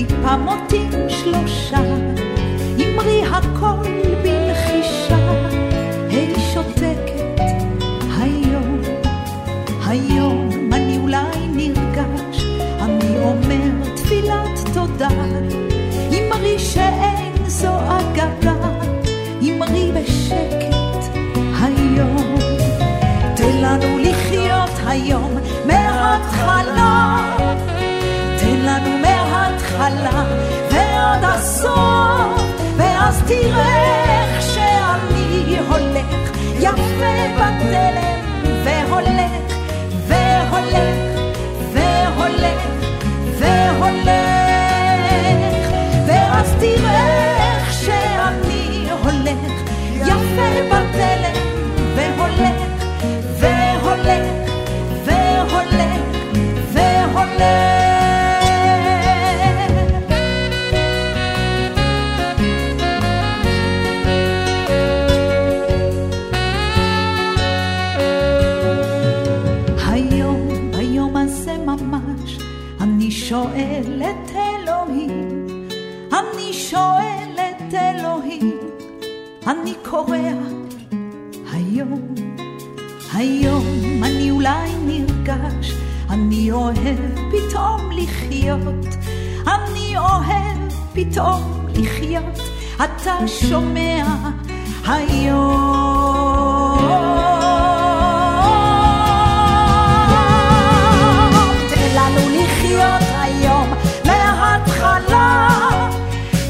הדליקי 0.00 0.22
פעמותים 0.22 0.90
שלושה, 1.08 1.89
הסוף, 31.40 32.42
ואז 32.76 33.22
תראה 33.26 34.04
איך 34.04 34.42
שאני 34.42 35.58
הולך 35.68 36.30
יפה 36.60 37.14
בתלם, 37.36 38.20
והולך, 38.64 39.32
והולך, 40.06 40.96
והולך, 41.72 42.62
והולך, 43.38 44.10
ואז 46.06 46.54
תראה 46.60 47.36
איך 47.36 47.72
שאני 47.72 48.88
הולך 49.02 49.52
יפה 49.96 50.50
בתלם, 50.68 51.36
והולך, 51.94 52.60
והולך, 53.40 54.26
והולך, 55.04 56.00
והולך. 56.72 57.69
פתאום 91.00 91.66
לחיות, 91.74 92.38
אתה 92.76 93.14
שומע 93.26 94.04
היום. 94.86 95.40
תן 101.68 101.96
לנו 101.96 102.20
לחיות 102.28 103.08
היום 103.20 103.74
מההתחלה, 104.04 105.48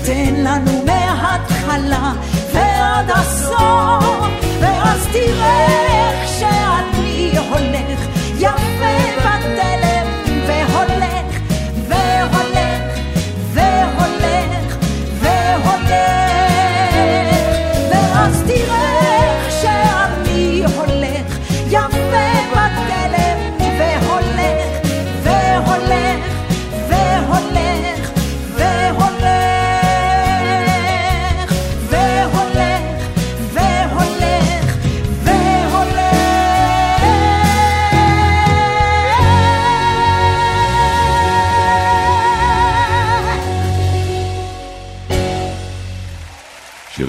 תן 0.05 0.34
לנו 0.34 0.84
מההתחלה 0.86 2.12
ועד 2.53 3.11
הסוף, 3.11 4.28
ואז 4.61 5.07
תראה 5.12 5.66
איך 5.66 6.28
שאני 6.38 7.32
הולך 7.48 8.01
יפה 8.38 8.96
בתלם, 9.18 9.80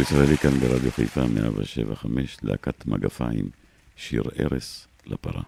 שיר 0.04 0.18
ישראלי 0.18 0.38
כאן 0.38 0.60
ברדיו 0.60 0.92
חיפה 0.92 1.22
175, 1.22 2.38
להקת 2.44 2.86
מגפיים, 2.86 3.50
שיר 3.96 4.24
ארס 4.40 4.88
לפרה. 5.06 5.42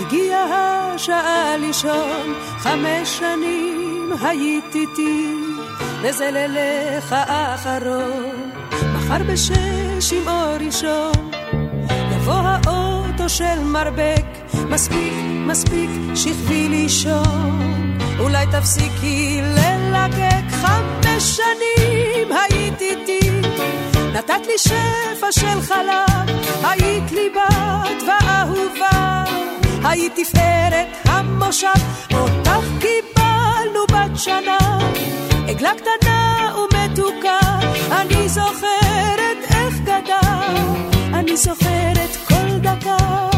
הגיעה 0.00 0.94
השעה 0.94 1.56
לישון, 1.56 2.34
חמש 2.58 3.18
שנים 3.18 4.10
היית 4.20 4.74
איתי, 4.74 5.34
וזה 6.02 6.30
לילך 6.30 7.12
האחרון. 7.12 8.50
מחר 8.94 9.22
בשש 9.32 10.12
עם 10.12 10.28
אור 10.28 10.56
ראשון, 10.66 11.30
יבוא 12.16 12.34
האוטו 12.34 13.28
של 13.28 13.58
מרבק, 13.64 14.31
מספיק, 14.72 15.12
מספיק, 15.46 15.90
שכבי 16.14 16.68
לישון. 16.68 17.98
אולי 18.18 18.46
תפסיקי 18.46 19.40
ללקק, 19.42 20.44
חמש 20.50 21.22
שנים. 21.22 22.28
היית 22.32 22.80
איתי. 22.80 23.30
נתת 24.12 24.46
לי 24.46 24.58
שפע 24.58 25.32
של 25.32 25.60
חלב, 25.60 26.36
היית 26.64 27.12
לי 27.12 27.28
בת 27.30 28.02
ואהובה, 28.06 29.24
היית 29.84 30.12
תפארת 30.16 30.86
המושב, 31.04 31.68
אותך 32.14 32.64
קיבלנו 32.80 33.80
בת 33.92 34.18
שנה, 34.18 34.78
עגלה 35.48 35.70
קטנה 35.74 36.52
ומתוקה, 36.56 37.38
אני 37.90 38.28
זוכרת 38.28 39.38
איך 39.50 39.80
גדל, 39.80 40.56
אני 41.14 41.36
זוכרת 41.36 42.16
כל 42.28 42.58
דקה, 42.58 43.31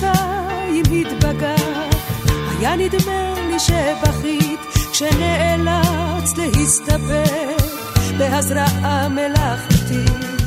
בגיל 0.00 0.12
שנתיים 0.12 0.84
התבגרת, 0.92 1.94
היה 2.58 2.76
נדמה 2.76 3.34
לי 3.48 3.58
שבכית 3.58 4.60
כשנאלצת 4.92 6.38
להסתפק 6.38 7.62
בהזרעה 8.18 9.08
מלאכותית. 9.08 10.42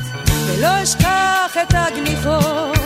ולא 0.47 0.83
אשכח 0.83 1.57
את 1.61 1.73
הגניחות 1.73 2.79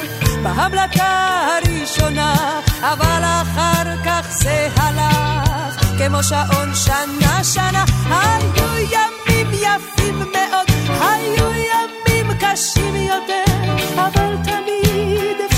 בהבלטה 0.43 1.37
הראשונה, 1.57 2.61
אבל 2.81 3.23
אחר 3.23 4.03
כך 4.05 4.27
זה 4.29 4.67
הלך 4.75 5.83
כמו 5.97 6.23
שעון 6.23 6.75
שנה 6.75 7.43
שנה. 7.43 7.85
היו 8.09 8.77
ימים 8.77 9.47
יפים 9.53 10.19
מאוד, 10.19 10.67
היו 11.01 11.45
ימים 11.51 12.27
קשים 12.39 12.95
יותר, 12.95 13.53
אבל 13.95 14.35
תמיד 14.43 15.48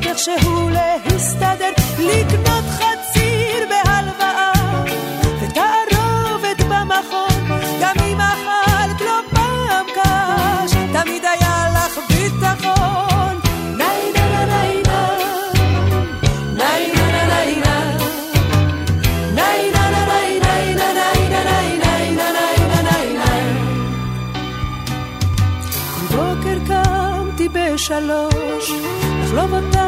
עוד 0.00 0.08
איכשהו 0.08 0.68
להסתדר, 0.68 1.70
לקנות 1.98 2.64
חציר 2.64 3.68
בהלוואה 3.68 4.52
ותערובת 5.40 6.60
במכון, 6.60 7.58
גם 7.80 7.94
אם 8.06 8.20
אכלת 8.20 9.00
לא 9.00 9.20
פעם 9.30 9.86
קש, 9.94 10.72
תמיד 10.92 11.24
היה 11.24 11.66
לך 11.74 11.98
ביטחון. 12.08 13.40
ניי 13.76 14.12
נה 14.14 14.26
נה 14.30 14.44
ניי 14.44 14.82
נה, 14.86 15.08
ניי 16.56 16.92
נה 16.94 17.06
נה 17.12 17.26
ניי 17.26 17.56
נה, 17.64 17.96
ניי 19.34 19.70
נה 19.72 19.90
נה 19.90 20.06
ניי 20.06 20.40
ניי 20.40 20.74
נה 20.74 20.92
ניי 20.92 21.28
נה 21.30 21.44
ניי 21.44 21.78
ניי 21.78 22.14
נה 22.16 22.32
ניי 22.32 22.56
נה 22.68 22.82
ניי 22.82 23.08
ניי. 23.18 23.44
כל 26.08 26.16
בוקר 26.16 26.58
קמתי 26.66 27.48
בשלוש, 27.48 28.70
לחלוב 29.22 29.54
אותך 29.54 29.79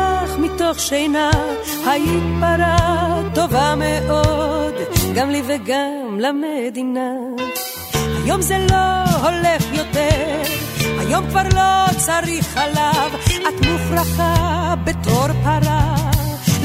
מתוך 0.73 0.85
שינה, 0.85 1.31
היית 1.87 2.23
פרה 2.41 2.77
טובה 3.35 3.75
מאוד, 3.77 4.75
גם 5.15 5.31
לי 5.31 5.43
וגם 5.47 6.19
למדינה. 6.21 7.13
היום 7.95 8.43
זה 8.43 8.67
לא 8.71 9.05
הולך 9.23 9.63
יותר, 9.73 10.43
היום 10.99 11.29
כבר 11.31 11.43
לא 11.55 11.99
צריך 11.99 12.47
חלב, 12.47 13.15
את 13.49 13.67
מוכרחה 13.67 14.75
בתור 14.85 15.27
פרה. 15.45 15.95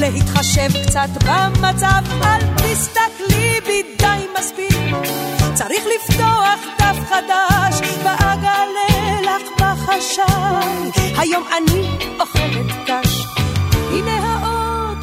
להתחשב 0.00 0.68
קצת 0.86 1.08
במצב, 1.24 2.02
אל 2.22 2.40
תסתכלי 2.56 3.60
בי 3.66 3.82
די 3.98 4.26
מספיק. 4.38 4.78
צריך 5.54 5.84
לפתוח 5.94 6.60
דף 6.78 6.96
חדש, 7.08 7.80
ואגלה 8.04 9.20
לך 9.22 9.48
בחשאי. 9.60 10.90
היום 11.18 11.44
אני 11.56 11.98
אוכלת 12.20 12.72
קש. 12.86 13.07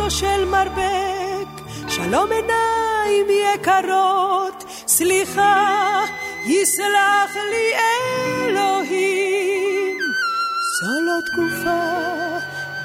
האוטו 0.06 0.18
של 0.18 0.46
מרבק, 0.46 1.48
שלום 1.88 2.30
עיניים 2.32 3.26
יקרות, 3.30 4.64
סליחה, 4.88 6.02
יסלח 6.46 7.36
לי 7.36 7.74
אלוהים. 8.48 9.98
זו 10.82 11.02
לא 11.02 11.20
תקופה 11.26 11.84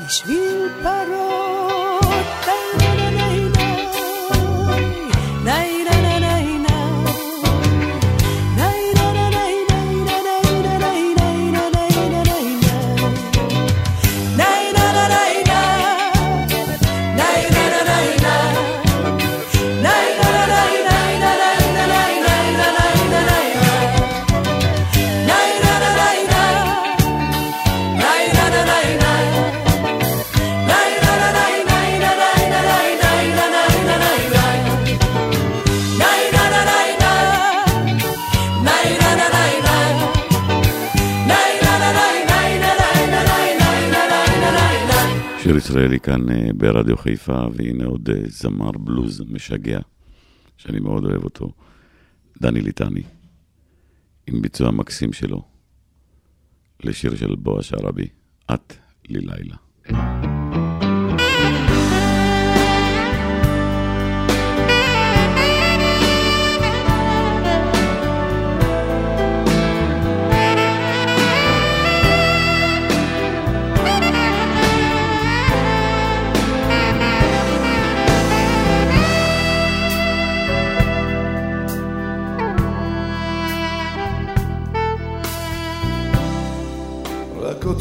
בשביל 0.07 0.69
פרות. 0.83 2.05
ניי 2.79 2.97
נה 2.99 3.11
נה 3.11 3.29
ניי 5.45 5.80
ישראלי 45.61 46.01
כאן 46.01 46.31
אה, 46.31 46.53
ברדיו 46.55 46.97
חיפה, 46.97 47.43
והנה 47.53 47.85
עוד 47.85 48.11
אה, 48.11 48.21
זמר 48.27 48.71
בלוז 48.71 49.21
משגע, 49.31 49.81
שאני 50.57 50.81
מאוד 50.81 51.05
אוהב 51.05 51.25
אותו, 51.25 51.53
דני 52.43 52.61
ליטני, 52.61 53.03
עם 54.27 54.43
ביצוע 54.43 54.71
מקסים 54.71 55.13
שלו, 55.13 55.43
לשיר 56.85 57.17
של 57.17 57.35
בועז 57.35 57.73
ערבי, 57.73 58.09
את 58.55 58.75
לי 59.09 59.21
לילה. 59.21 60.20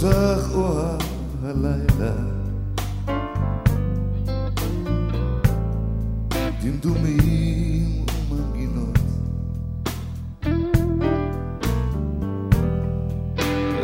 אותך 0.04 0.56
אוהב 0.56 1.02
הלילה. 1.44 2.14
דמדומים 6.62 8.06
ומנגינות. 8.30 9.00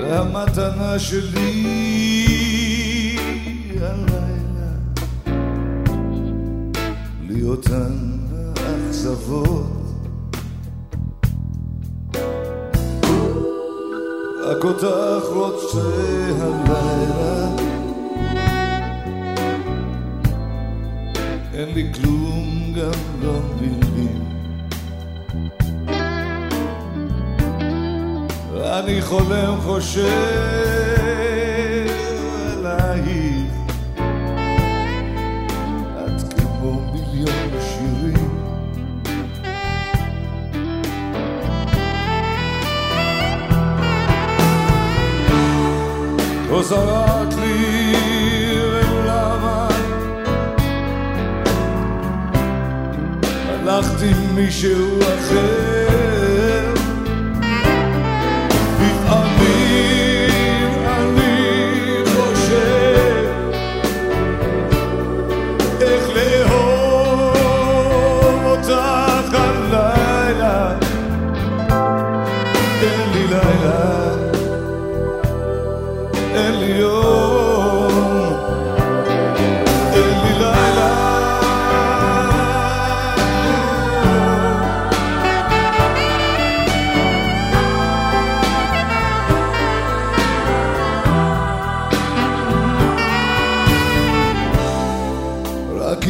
המתנה 0.03 0.99
שלי 0.99 1.44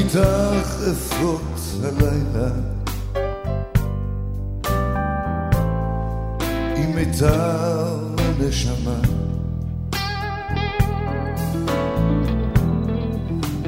איתך 0.05 0.69
אסות 0.91 1.41
הלילה. 1.83 2.49
עם 6.75 6.95
מיתר 6.95 7.99
הנשמה 8.17 8.99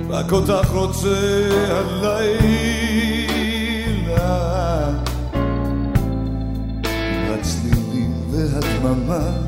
רק 0.10 0.32
אותך 0.32 0.70
רוצה 0.72 1.18
הלילה. 1.70 2.28
הצלילים 7.30 8.14
והדממה. 8.32 9.47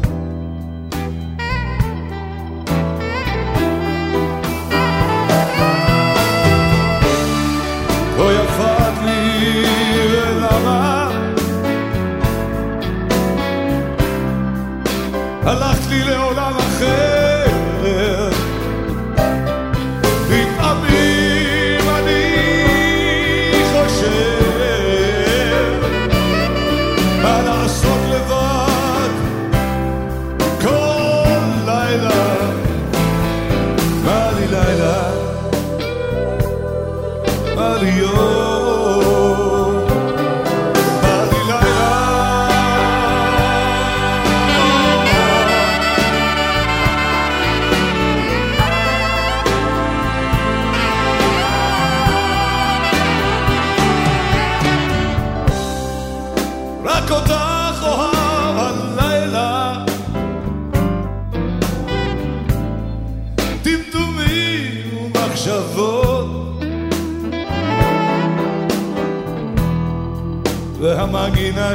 לא 8.19 8.33
יפת 8.33 9.01
לי 9.05 9.65
ולמה 10.11 11.09
הלכת 15.43 15.87
לי 15.89 16.03
לעולם 16.03 16.57
אחר. 16.57 17.18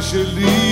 Angelique. 0.05 0.64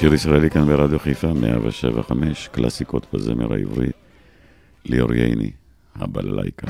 שיר 0.00 0.14
ישראלי 0.14 0.50
כאן 0.50 0.66
ברדיו 0.66 0.98
חיפה, 0.98 1.32
175, 1.32 2.48
קלאסיקות 2.52 3.06
בזמר 3.12 3.52
העברי, 3.52 3.86
ליאור 4.84 5.14
ייני, 5.14 5.50
הבללייקה. 5.96 6.66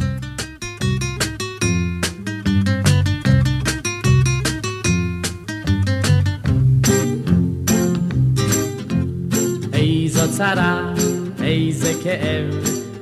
איזו 9.73 10.33
צרה, 10.37 10.95
איזה 11.43 11.93
כאב, 12.05 12.55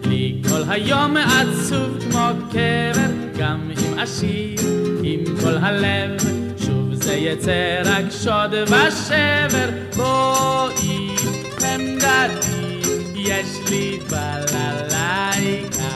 לי 0.05 0.43
כל 0.49 0.63
היום 0.69 1.17
עצוב 1.17 1.99
כמו 2.11 2.29
קבר, 2.51 3.11
גם 3.39 3.71
אם 3.71 3.99
אשיר 3.99 4.61
עם 5.03 5.25
כל 5.41 5.57
הלב, 5.57 6.48
זה 7.09 7.15
יצא 7.15 7.83
רק 7.85 8.05
שוד 8.23 8.55
ושבר, 8.55 9.71
בואי 9.97 11.17
חמדתי, 11.59 12.81
יש 13.15 13.71
לי 13.71 13.99
בללייקה, 14.11 15.89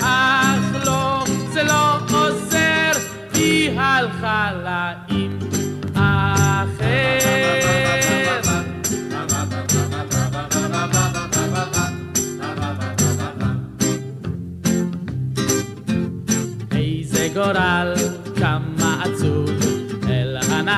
אך 0.00 0.86
לא, 0.86 1.24
זה 1.52 1.62
לא 1.62 1.98
עוזר, 1.98 2.92
היא 3.34 3.80
הלכה 3.80 4.50
לה 4.64 4.92
עם 5.08 5.38
אחר. 5.94 7.18
איזה 16.72 17.28
גורל, 17.34 17.94
כמה 18.36 19.02
עצוב, 19.04 19.61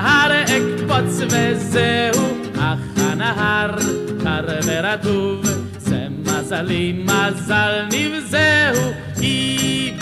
אל 0.05 0.33
הנהר 0.33 0.43
אקפוץ 0.43 1.21
וזהו, 1.31 2.25
אך 2.59 2.79
הנהר 2.97 3.77
קר 4.23 4.45
ורטוב, 4.65 5.47
זה 5.79 6.07
מזלי, 6.19 7.05
מזל 7.05 7.83
נבזהו, 7.93 8.93
היא 9.17 9.93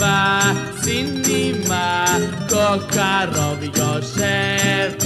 בסינימה, 0.81 2.05
כה 2.49 2.77
קרוב 2.91 3.63
יושבת, 3.63 5.05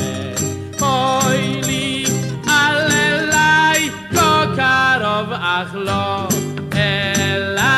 אוי 0.80 1.60
לי, 1.66 2.04
על 2.48 2.92
אליי, 2.92 3.90
כה 4.14 4.44
קרוב 4.56 5.32
אך 5.32 5.74
לא 5.74 6.28
אליי. 6.74 7.76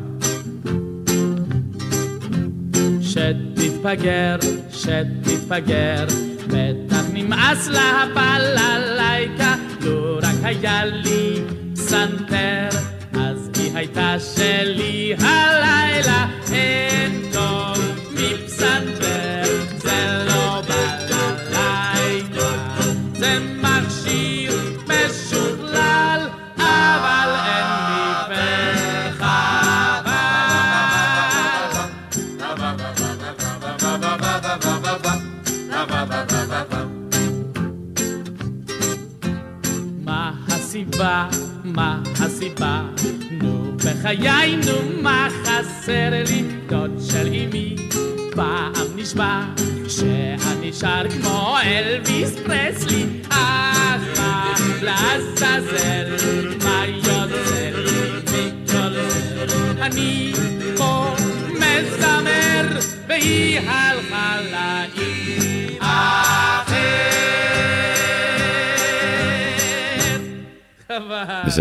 שתתפגר, 3.15 4.35
שתתפגר, 4.71 6.05
בטח 6.47 7.03
נמאס 7.13 7.67
לה 7.67 7.81
הבללייקה, 7.81 9.55
לו 9.81 10.17
רק 10.17 10.35
היה 10.43 10.85
לי 10.85 11.41
פסנתר, 11.73 12.69
אז 13.13 13.49
היא 13.57 13.71
הייתה 13.75 14.15
שלי 14.35 15.15
הלילה, 15.19 16.27
אין 16.51 17.21
טוב 17.33 17.77
מפסנתר, 18.11 18.94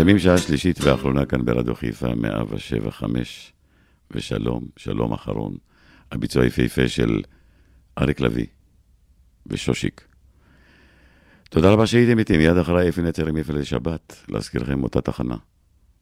מסיימים 0.05 0.23
שעה 0.23 0.37
שלישית 0.37 0.81
ואחרונה 0.81 1.25
כאן 1.25 1.45
ברדיו 1.45 1.75
חיפה, 1.75 2.15
175, 2.15 3.53
ושלום, 4.11 4.67
שלום 4.77 5.13
אחרון. 5.13 5.57
הביצוע 6.11 6.43
היפהפה 6.43 6.87
של 6.87 7.21
אריק 7.97 8.19
לביא 8.19 8.45
ושושיק. 9.47 10.07
תודה 11.49 11.71
רבה 11.71 11.87
שהייתם 11.87 12.19
איתי, 12.19 12.37
מיד 12.37 12.57
אחריי 12.57 12.89
אפי 12.89 13.01
נצר 13.01 13.27
עם 13.27 13.37
יפל 13.37 13.53
לשבת, 13.53 14.23
להזכירכם 14.29 14.83
אותה 14.83 15.01
תחנה, 15.01 15.37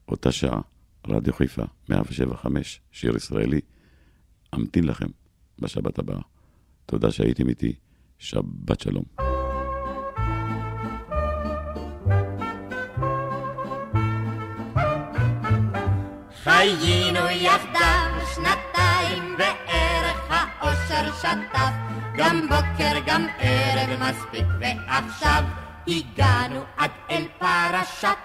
אותה 0.08 0.32
שעה, 0.32 0.62
רדיו 1.08 1.34
חיפה, 1.34 1.64
175, 1.90 2.82
שיר 2.92 3.16
ישראלי. 3.16 3.60
אמתין 4.56 4.84
לכם 4.84 5.08
בשבת 5.60 6.00
הבאה. 6.00 6.22
תודה 6.86 7.12
שהייתם 7.12 7.50
איתי, 7.50 7.74
שבת 8.18 8.80
שלום. 8.80 9.23
חיינו 16.44 17.30
יחדיו 17.30 18.28
שנתיים 18.36 19.38
בערך 19.38 20.20
האושר 20.30 21.14
שטף. 21.18 21.74
גם 22.18 22.42
בוקר 22.50 23.00
גם 23.06 23.26
ערב 23.40 24.00
מספיק 24.00 24.46
ועכשיו 24.60 25.44
הגענו 25.88 26.64
עד 26.78 26.92
אל 27.10 27.24
פרשת 27.40 28.18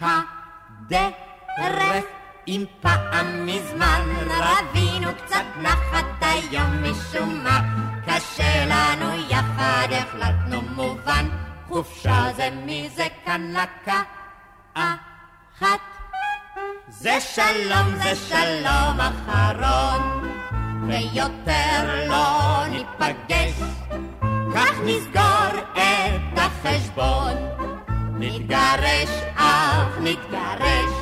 הדרך. 0.00 2.04
אם 2.48 2.64
פעם 2.80 3.46
מזמן 3.46 4.00
רבינו 4.28 5.08
קצת 5.24 5.44
נחת 5.62 6.04
היום 6.20 6.82
משום 6.82 7.44
מה 7.44 7.60
קשה 8.06 8.66
לנו 8.66 9.14
יחד 9.28 9.88
החלטנו 9.90 10.62
מובן 10.62 11.28
חופשה 11.68 12.26
זה 12.36 12.48
מי 12.66 12.88
זה 12.94 13.06
כאן 13.24 13.52
לקחת 13.52 14.08
זה 16.98 17.18
שלום, 17.20 17.96
זה 18.02 18.14
שלום 18.28 19.00
אחרון, 19.00 20.30
ויותר 20.88 22.06
לא 22.08 22.66
ניפגש, 22.66 23.52
כך 24.54 24.80
נסגור 24.84 25.60
את 25.72 26.38
החשבון, 26.38 27.32
נתגרש, 28.18 29.10
אך 29.36 29.98
נתגרש. 30.00 30.94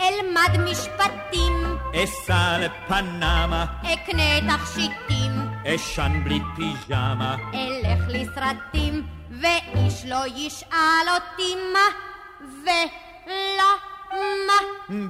אלמד 0.00 0.70
משפטים, 0.70 1.78
אסע 1.94 2.58
לפנמה, 2.58 3.64
אקנה 3.82 4.56
תכשיטים, 4.56 5.32
אשן 5.66 6.20
בלי 6.24 6.40
פיג'מה, 6.56 7.36
אלך 7.54 8.04
לסרטים, 8.08 9.06
ואיש 9.40 10.04
לא 10.04 10.26
ישאל 10.36 11.06
אותי 11.14 11.54
מה 11.72 12.05
ולמה. 12.40 13.66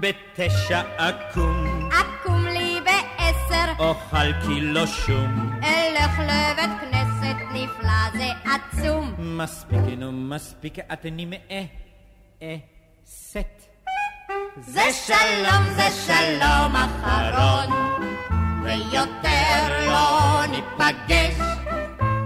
בתשע 0.00 0.82
אקום, 0.96 1.88
אקום 1.92 2.46
לי 2.46 2.80
בעשר, 2.84 3.72
אוכל 3.78 4.32
קילו 4.46 4.86
שום. 4.86 5.60
אלך 5.64 6.18
לבית 6.18 6.70
כנסת 6.80 7.36
נפלא 7.52 8.10
זה 8.12 8.28
עצום. 8.44 9.14
מספיק, 9.18 9.80
נו 9.98 10.12
מספיק, 10.12 10.78
את 10.78 11.00
נמאה, 11.04 11.64
אה, 12.42 12.56
סט. 13.06 13.66
זה 14.60 14.82
שלום, 15.06 15.64
זה 15.76 15.88
שלום 16.06 16.76
אחרון, 16.76 17.72
ויותר 18.64 19.86
לא 19.86 20.46
ניפגש, 20.46 21.34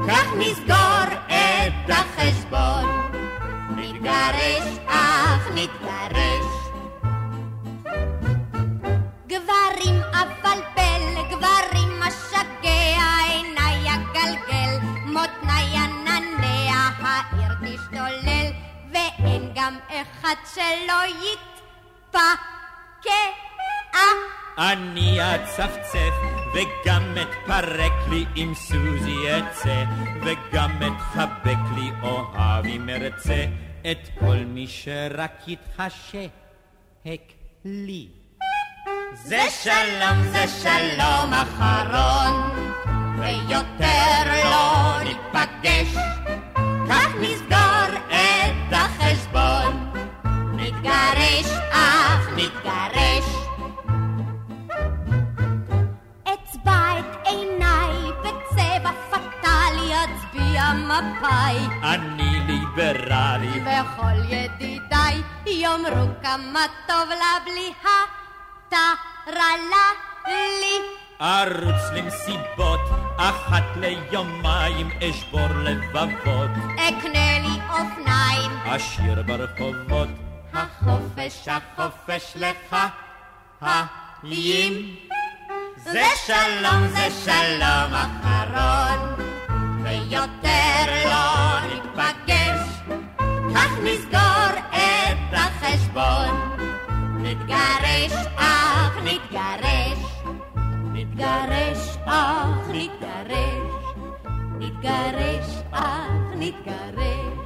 כך 0.09 0.27
נסגור 0.39 1.19
את 1.27 1.91
החשבון. 1.91 3.10
נתגרש, 4.01 4.79
אך 4.87 5.49
נתגרש. 5.55 6.47
גברים 9.27 10.01
אבלבל, 10.13 11.23
גברים 11.31 12.01
משגע, 12.01 13.03
עיניי 13.29 13.89
אגלגל, 13.95 14.87
מותניי 15.07 15.77
עננע, 15.77 16.89
העיר 17.03 17.53
תשתולל, 17.61 18.47
ואין 18.93 19.53
גם 19.55 19.77
אחד 19.89 20.35
שלא 20.55 21.03
יתפקע. 21.07 22.21
אני 24.59 25.19
אצפצף, 25.35 26.15
וגם 26.55 27.15
אתפרק 27.23 27.93
לי 28.11 28.25
עם 28.35 28.55
סוזי 28.55 29.39
אצא, 29.39 29.85
וגם 30.23 30.71
אתחבק 30.87 31.77
לי 31.77 31.91
אוהב 32.03 32.65
אם 32.67 32.89
ארצה, 32.89 33.45
את 33.83 34.09
כל 34.19 34.37
מי 34.37 34.67
שרק 34.67 35.49
יתחשק 35.49 36.31
לי. 37.65 38.09
זה 39.15 39.43
שלום, 39.63 40.23
זה 40.33 40.45
שלום 40.63 41.33
אחרון, 41.33 42.51
ויותר 43.19 44.45
לא 44.45 44.99
ניפגש. 45.05 45.95
כך 46.89 47.15
נסגור 47.21 47.99
את 48.09 48.73
החשבון, 48.73 49.93
נתגרש, 50.57 51.47
אך 51.73 52.29
נתגרש. 52.37 53.25
אצבע 56.23 56.99
את 56.99 57.27
עיניי 57.27 58.13
בצבע 58.21 58.93
פטאלי 59.11 59.30
אצביע 59.93 60.73
מפאי. 60.73 61.59
אני 61.83 62.41
ליברלי, 62.47 63.61
וכל 63.61 64.35
ידידיי 64.35 65.23
יאמרו 65.47 66.09
כמה 66.23 66.65
טוב 66.87 67.09
לה 67.09 67.39
בלי 67.45 67.73
הטרלה 67.83 69.87
לי. 70.37 70.81
ארוץ 71.21 71.83
למסיבות, 71.93 72.81
אחת 73.17 73.63
ליומיים 73.77 74.91
אשבור 75.03 75.49
לבבות, 75.63 76.51
אקנה 76.75 77.39
לי 77.39 77.61
אופניים. 77.71 78.51
אשיר 78.65 79.23
ברחובות, 79.23 80.09
החופש, 80.55 81.49
החופש 81.49 82.37
לך, 82.37 82.77
חיים. 83.61 84.97
זה 85.85 86.05
שלום, 86.27 86.89
זה 86.89 87.09
שלום 87.25 87.95
אחרון, 87.95 89.30
ויותר 89.91 90.85
לא 91.05 91.61
ניפגש. 91.69 92.61
כך 93.55 93.79
נסגור 93.85 94.53
את 94.71 95.33
החשבון, 95.33 96.59
נתגרש, 97.23 98.13
אך 98.37 98.97
נתגרש. 99.05 99.99
נתגרש, 100.93 101.97
אך 102.05 102.69
נתגרש. 102.69 103.95
נתגרש, 104.59 105.63
אך 105.73 106.11
נתגרש. 106.37 107.41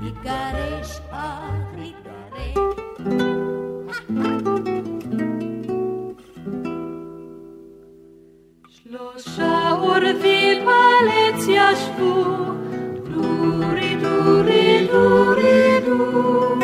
נתגרש, 0.00 1.00
אך 1.10 1.66
נתגרש. 1.76 3.33
שלושה 8.88 9.70
עורבים 9.70 10.68
על 10.68 11.08
עץ 11.08 11.44
ישבו, 11.48 12.24
דורי 13.10 13.96
דורי 14.02 14.86
דורי 14.92 15.80
דו. 15.86 16.58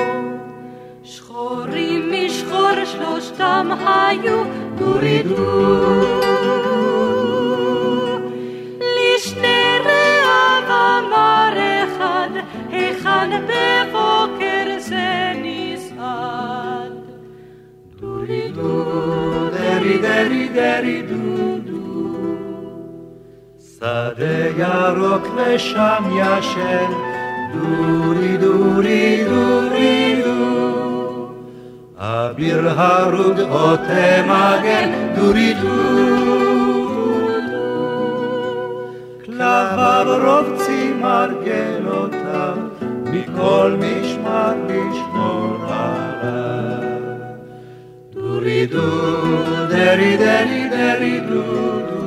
שחורים 1.02 2.12
משחור 2.12 2.84
שלושתם 2.84 3.68
היו, 3.86 4.42
דורי 4.78 5.22
דו. 5.22 6.40
היכן 12.72 13.30
בבוקר 13.46 14.78
זה 14.78 15.32
נסעד. 15.42 16.92
דורי 18.00 18.52
דו, 18.54 18.84
דרי 19.50 19.98
דרי 19.98 20.48
דרי 20.48 21.02
דו. 21.02 21.59
שדה 23.80 24.48
ירוק 24.56 25.26
ושם 25.36 26.04
ישן, 26.12 26.90
דורי 27.52 28.36
דורי 28.36 29.24
דורי 29.28 30.22
דו. 30.24 31.28
אביר 31.96 32.68
הרוג 32.68 33.40
או 33.40 33.76
תמגן, 33.76 34.90
דורי 35.16 35.54
דו. 35.54 35.68
כלביו 39.24 40.06
רובצים 40.24 41.02
מרגלותיו, 41.02 42.56
מכל 43.04 43.76
משמר 43.78 44.54
לשמור 44.68 45.56
עליו. 45.68 46.88
דורי 48.14 48.66
דו, 48.66 48.86
דרי 49.68 50.16
דרי 50.16 50.68
דרי 50.70 51.20
דו. 51.20 51.99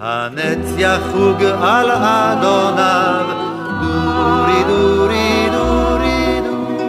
הנץ 0.00 0.74
יחוג 0.78 1.44
על 1.44 1.90
אדוניו, 1.90 3.26
דורי 3.80 4.64
דורי 4.66 5.48
דורי 5.52 6.40
דו. 6.40 6.82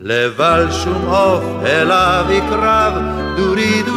לבל 0.00 0.70
שום 0.70 1.04
עוף 1.08 1.44
אליו 1.66 2.24
יקרב, 2.30 2.92
דורי 3.36 3.82
דו. 3.82 3.92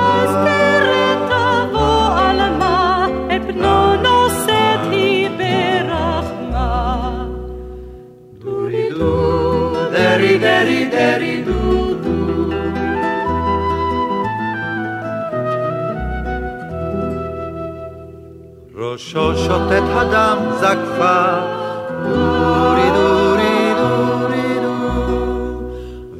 ואז 0.00 0.30
תרד 0.30 1.28
תבוא 1.28 2.02
ראשו 18.92 19.36
שוטט 19.36 19.82
הדם 19.94 20.38
זקפה, 20.60 21.24
דורי 22.08 22.90
דורי 22.90 23.74
דורי 23.76 24.60
דו. 24.62 25.70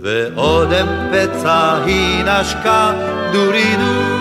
ואודם 0.02 0.86
פצע 1.12 1.74
היא 1.84 2.24
נשקה, 2.24 2.92
דורי 3.32 3.76
דו. 3.76 4.11